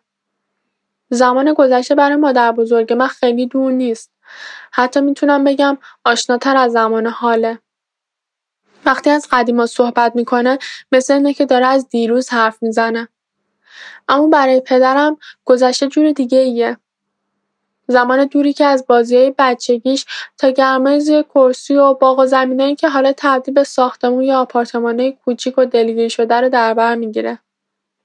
زمان 1.09 1.53
گذشته 1.53 1.95
برای 1.95 2.15
مادربزرگ 2.15 2.93
من 2.93 3.07
خیلی 3.07 3.47
دور 3.47 3.71
نیست. 3.71 4.11
حتی 4.71 5.01
می‌تونم 5.01 5.43
بگم 5.43 5.77
آشناتر 6.05 6.57
از 6.57 6.71
زمان 6.71 7.07
حاله. 7.07 7.59
وقتی 8.85 9.09
از 9.09 9.27
قدیما 9.31 9.65
صحبت 9.65 10.15
می‌کنه 10.15 10.59
مثل 10.91 11.13
اینه 11.13 11.33
که 11.33 11.45
داره 11.45 11.65
از 11.65 11.89
دیروز 11.89 12.29
حرف 12.29 12.63
می‌زنه. 12.63 13.07
اما 14.07 14.27
برای 14.27 14.59
پدرم 14.59 15.17
گذشته 15.45 15.87
جور 15.87 16.11
دیگه 16.11 16.37
ایه. 16.37 16.77
زمان 17.87 18.25
دوری 18.25 18.53
که 18.53 18.65
از 18.65 18.85
های 18.89 19.33
بچگیش 19.37 20.05
تا 20.37 20.49
گرمای 20.49 20.99
زیر 20.99 21.21
کرسی 21.21 21.75
و 21.75 21.93
باغ 21.93 22.19
و 22.19 22.25
زمینایی 22.25 22.75
که 22.75 22.89
حالا 22.89 23.13
تبدیل 23.17 23.53
به 23.53 23.63
ساختمون 23.63 24.23
یا 24.23 24.39
آپارتمانای 24.39 25.11
کوچیک 25.25 25.57
و 25.57 25.65
دلگیر 25.65 26.09
شده 26.09 26.41
رو 26.41 26.49
در 26.49 26.73
بر 26.73 26.95
می‌گیره. 26.95 27.39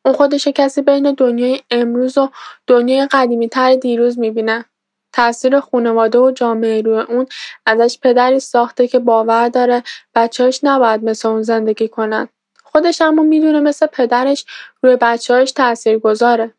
اون 0.04 0.14
خودش 0.14 0.48
کسی 0.48 0.82
بین 0.82 1.12
دنیای 1.12 1.60
امروز 1.70 2.18
و 2.18 2.28
دنیای 2.66 3.08
قدیمی 3.10 3.48
تر 3.48 3.74
دیروز 3.74 4.18
می‌بینه. 4.18 4.64
تاثیر 5.12 5.60
خانواده 5.60 6.18
و 6.18 6.30
جامعه 6.30 6.82
روی 6.82 7.00
اون 7.00 7.26
ازش 7.66 7.98
پدری 8.02 8.40
ساخته 8.40 8.88
که 8.88 8.98
باور 8.98 9.48
داره 9.48 9.82
بچه‌هاش 10.14 10.60
نباید 10.62 11.04
مثل 11.04 11.28
اون 11.28 11.42
زندگی 11.42 11.88
کنن. 11.88 12.28
خودش 12.72 13.02
اما 13.02 13.22
می‌دونه 13.22 13.60
مثل 13.60 13.86
پدرش 13.86 14.44
روی 14.82 14.96
بچه‌هاش 15.00 15.52
تاثیر 15.52 15.98
گذاره. 15.98 16.54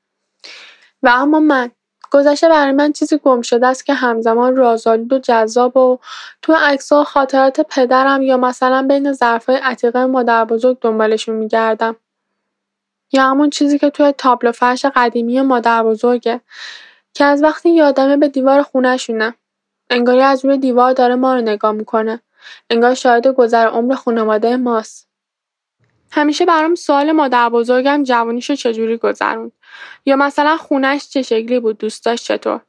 و 1.04 1.12
اما 1.14 1.40
من 1.40 1.72
گذشته 2.12 2.50
برای 2.50 2.72
من 2.72 2.92
چیزی 2.92 3.18
گم 3.18 3.42
شده 3.42 3.68
است 3.68 3.86
که 3.86 3.94
همزمان 3.94 4.56
رازآلود 4.56 5.14
و 5.14 5.20
جذاب 5.20 5.78
و 5.78 6.00
تو 6.42 6.54
عکس‌ها 6.54 7.04
خاطرات 7.04 7.62
پدرم 7.62 8.22
یا 8.22 8.38
مثلا 8.38 8.88
بین 8.88 9.14
ظرفای 9.14 9.56
عتیقه 9.56 10.06
مادربزرگ 10.06 10.78
دنبالشون 10.82 11.36
میگردم. 11.36 11.96
یا 13.12 13.24
همون 13.24 13.50
چیزی 13.50 13.80
که 13.80 13.90
توی 13.90 14.12
تابلو 14.12 14.52
فرش 14.52 14.86
قدیمی 14.86 15.42
مادربزرگه 15.42 16.42
که 17.14 17.26
از 17.26 17.44
وقتی 17.44 17.70
یادمه 17.70 18.18
به 18.18 18.28
دیوار 18.28 18.62
خونهشونه. 18.62 19.34
انگاری 19.90 20.22
از 20.22 20.46
روی 20.46 20.58
دیوار 20.58 20.94
داره 20.94 21.16
ما 21.16 21.34
رو 21.36 21.42
نگاه 21.42 21.72
می‌کنه. 21.72 22.22
انگار 22.70 22.94
شاهد 22.94 23.28
گذر 23.28 23.68
عمر 23.68 23.96
خانواده 23.96 24.58
ماست. 24.58 25.13
همیشه 26.16 26.46
برام 26.46 26.76
سوال 26.76 27.12
مادر 27.12 27.50
بزرگم 27.50 28.04
جوانیشو 28.04 28.56
چجوری 28.56 28.98
گذروند؟ 28.98 29.52
یا 30.06 30.16
مثلا 30.16 30.58
خونش 30.58 31.10
چه 31.10 31.22
شکلی 31.22 31.60
بود؟ 31.60 31.78
دوستاش 31.78 32.24
چطور؟ 32.24 32.62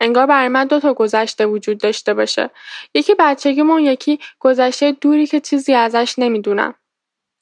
انگار 0.00 0.26
برای 0.26 0.48
من 0.48 0.64
دو 0.64 0.80
تا 0.80 0.94
گذشته 0.94 1.46
وجود 1.46 1.78
داشته 1.78 2.14
باشه. 2.14 2.50
یکی 2.94 3.14
بچگیمون 3.18 3.82
یکی 3.82 4.18
گذشته 4.40 4.92
دوری 4.92 5.26
که 5.26 5.40
چیزی 5.40 5.74
ازش 5.74 6.14
نمی‌دونم. 6.18 6.74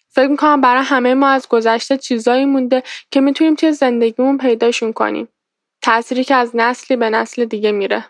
فکر 0.09 0.29
می‌کنم 0.29 0.61
برای 0.61 0.85
همه 0.85 1.15
ما 1.15 1.29
از 1.29 1.49
گذشته 1.49 1.99
چیزایی 1.99 2.45
مونده 2.45 2.83
که 3.11 3.21
می‌تونیم 3.21 3.55
توی 3.55 3.73
زندگیمون 3.73 4.39
پیداشون 4.39 4.93
کنیم. 4.93 5.29
تأثیری 5.83 6.25
که 6.25 6.35
از 6.35 6.51
نسلی 6.55 6.97
به 6.97 7.11
نسل 7.11 7.45
دیگه 7.45 7.73
میره. 7.73 8.05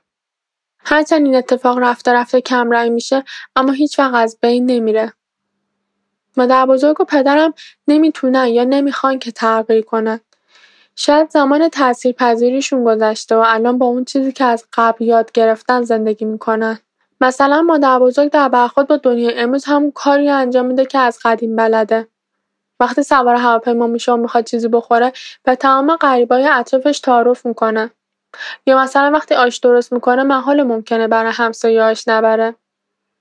هرچند 0.84 1.26
این 1.26 1.36
اتفاق 1.36 1.78
رفته 1.78 2.12
رفته 2.12 2.40
کم 2.40 2.92
میشه 2.92 3.24
اما 3.56 3.72
هیچ 3.72 3.98
وقت 3.98 4.14
از 4.14 4.38
بین 4.42 4.66
نمیره. 4.66 5.12
بزرگ 6.38 7.00
و 7.00 7.04
پدرم 7.04 7.54
نمی‌تونن 7.88 8.46
یا 8.46 8.64
نمی‌خوان 8.64 9.18
که 9.18 9.32
تغییر 9.32 9.84
کنن. 9.84 10.20
شاید 10.96 11.30
زمان 11.30 11.68
تاثیرپذیریشون 11.68 12.84
گذشته 12.84 13.36
و 13.36 13.44
الان 13.46 13.78
با 13.78 13.86
اون 13.86 14.04
چیزی 14.04 14.32
که 14.32 14.44
از 14.44 14.64
قبل 14.72 15.04
یاد 15.04 15.32
گرفتن 15.32 15.82
زندگی 15.82 16.24
می‌کنن. 16.24 16.78
مثلا 17.20 17.98
بزرگ 18.00 18.30
در 18.30 18.48
برخورد 18.48 18.88
با 18.88 18.96
دنیای 18.96 19.38
امروز 19.38 19.64
همون 19.64 19.90
کاری 19.90 20.28
انجام 20.28 20.66
میده 20.66 20.84
که 20.84 20.98
از 20.98 21.18
قدیم 21.24 21.56
بلده. 21.56 22.08
وقتی 22.80 23.02
سوار 23.02 23.34
هواپیما 23.34 23.86
میشه 23.86 24.12
و 24.12 24.16
می‌خواد 24.16 24.44
چیزی 24.44 24.68
بخوره 24.68 25.12
به 25.44 25.54
تمام 25.54 25.96
غریبای 25.96 26.48
اطرافش 26.48 27.00
تعارف 27.00 27.46
می‌کنه 27.46 27.90
یا 28.66 28.78
مثلا 28.78 29.10
وقتی 29.10 29.34
آش 29.34 29.58
درست 29.58 29.92
می‌کنه 29.92 30.22
محال 30.22 30.62
ممکنه 30.62 31.08
برای 31.08 31.32
همسایه‌اش 31.32 32.08
نبره 32.08 32.54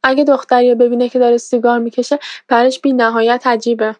اگه 0.03 0.23
دختری 0.23 0.75
ببینه 0.75 1.09
که 1.09 1.19
داره 1.19 1.38
سیگار 1.38 1.79
می‌کشه 1.79 2.19
برش 2.47 2.79
بی 2.79 2.93
نهایت 2.93 3.47
عجیبه. 3.47 3.95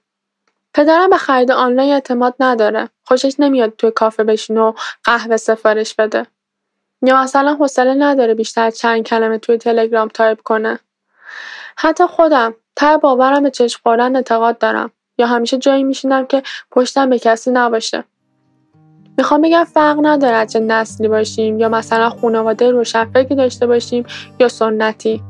پدرم 0.74 1.10
به 1.10 1.18
خرید 1.18 1.52
آنلاین 1.52 1.94
اعتماد 1.94 2.36
نداره. 2.40 2.90
خوشش 3.04 3.36
نمیاد 3.40 3.76
توی 3.76 3.92
کافه 3.92 4.24
بشینه 4.24 4.62
و 4.62 4.74
قهوه 5.04 5.38
سفارش 5.38 5.96
بده. 5.96 6.26
یا 7.02 7.24
مثلا 7.24 7.54
حوصله 7.54 7.94
نداره 7.94 8.34
بیشتر 8.34 8.70
چند 8.70 9.04
کلمه 9.04 9.38
توی 9.38 9.58
تلگرام 9.58 10.08
تایپ 10.08 10.42
کنه. 10.42 10.80
حتی 11.78 12.06
خودم 12.08 12.56
ته 12.76 12.98
باورم 12.98 13.44
به 13.44 13.52
چشم 13.52 13.80
خوردن 13.84 14.16
اعتقاد 14.16 14.58
دارم. 14.58 14.92
یا 15.18 15.28
همیشه 15.28 15.58
جایی 15.58 15.84
میشینم 15.84 16.26
که 16.26 16.44
پشتم 16.72 17.10
به 17.10 17.20
کسی 17.20 17.52
نباشه. 17.52 18.04
می‌خوام 19.18 19.42
بگم 19.42 19.64
فرق 19.64 20.00
نداره 20.02 20.46
چه 20.46 20.60
نسلی 20.60 21.08
باشیم 21.08 21.60
یا 21.60 21.70
مثلا 21.70 22.10
خانواده 22.10 22.72
روشنفکری 22.72 23.36
داشته 23.36 23.68
باشیم 23.68 24.06
یا 24.40 24.48
سنتی. 24.48 25.24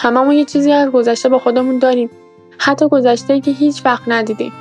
هممون 0.00 0.34
یه 0.34 0.44
چیزی 0.44 0.72
از 0.72 0.90
گذشته 0.90 1.28
با 1.28 1.38
خودمون 1.38 1.78
داریم. 1.78 2.10
حتی 2.58 2.88
گذشته 2.88 3.40
که 3.40 3.50
هیچ 3.50 3.82
وقت 3.84 4.02
ندیدیم. 4.06 4.52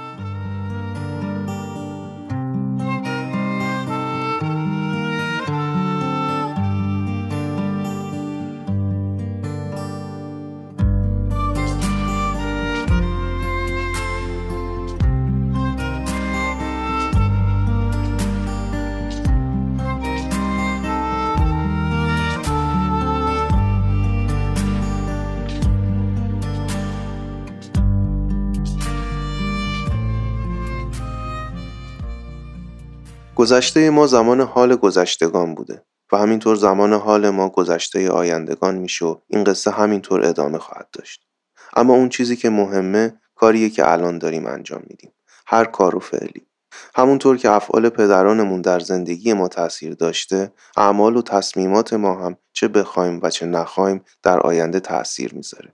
گذشته 33.38 33.90
ما 33.90 34.08
زمان 34.08 34.42
حال 34.42 34.76
گذشتگان 34.76 35.56
بوده 35.56 35.84
و 36.12 36.18
همینطور 36.18 36.56
زمان 36.56 36.94
حال 36.94 37.30
ما 37.30 37.50
گذشته 37.50 38.10
آیندگان 38.10 38.76
میشه 38.76 39.06
و 39.06 39.16
این 39.28 39.44
قصه 39.44 39.72
همینطور 39.72 40.26
ادامه 40.26 40.58
خواهد 40.58 40.88
داشت. 40.94 41.28
اما 41.76 41.94
اون 41.94 42.10
چیزی 42.10 42.36
که 42.36 42.50
مهمه 42.50 43.14
کاریه 43.36 43.70
که 43.70 43.92
الان 43.92 44.18
داریم 44.18 44.46
انجام 44.46 44.84
میدیم. 44.90 45.12
هر 45.48 45.66
کار 45.66 45.96
و 45.96 46.00
فعلی. 46.00 46.48
همونطور 46.96 47.38
که 47.38 47.52
افعال 47.52 47.90
پدرانمون 47.90 48.62
در 48.62 48.80
زندگی 48.80 49.34
ما 49.34 49.48
تاثیر 49.48 49.94
داشته 49.94 50.52
اعمال 50.78 51.18
و 51.18 51.22
تصمیمات 51.22 51.94
ما 51.94 52.26
هم 52.26 52.38
چه 52.54 52.68
بخوایم 52.68 53.20
و 53.24 53.30
چه 53.30 53.46
نخوایم 53.46 54.04
در 54.24 54.40
آینده 54.40 54.80
تاثیر 54.80 55.34
می‌ذاره. 55.34 55.74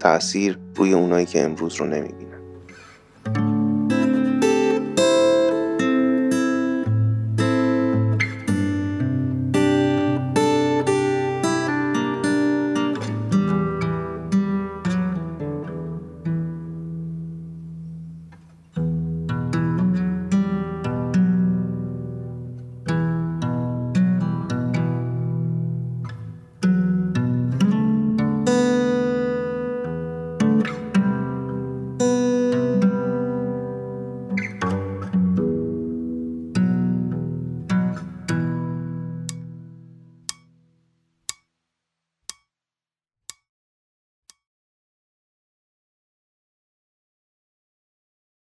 تاثیر 0.00 0.58
روی 0.76 0.92
اونایی 0.92 1.26
که 1.26 1.42
امروز 1.42 1.74
رو 1.74 1.86
نمی‌بینیم. 1.86 2.29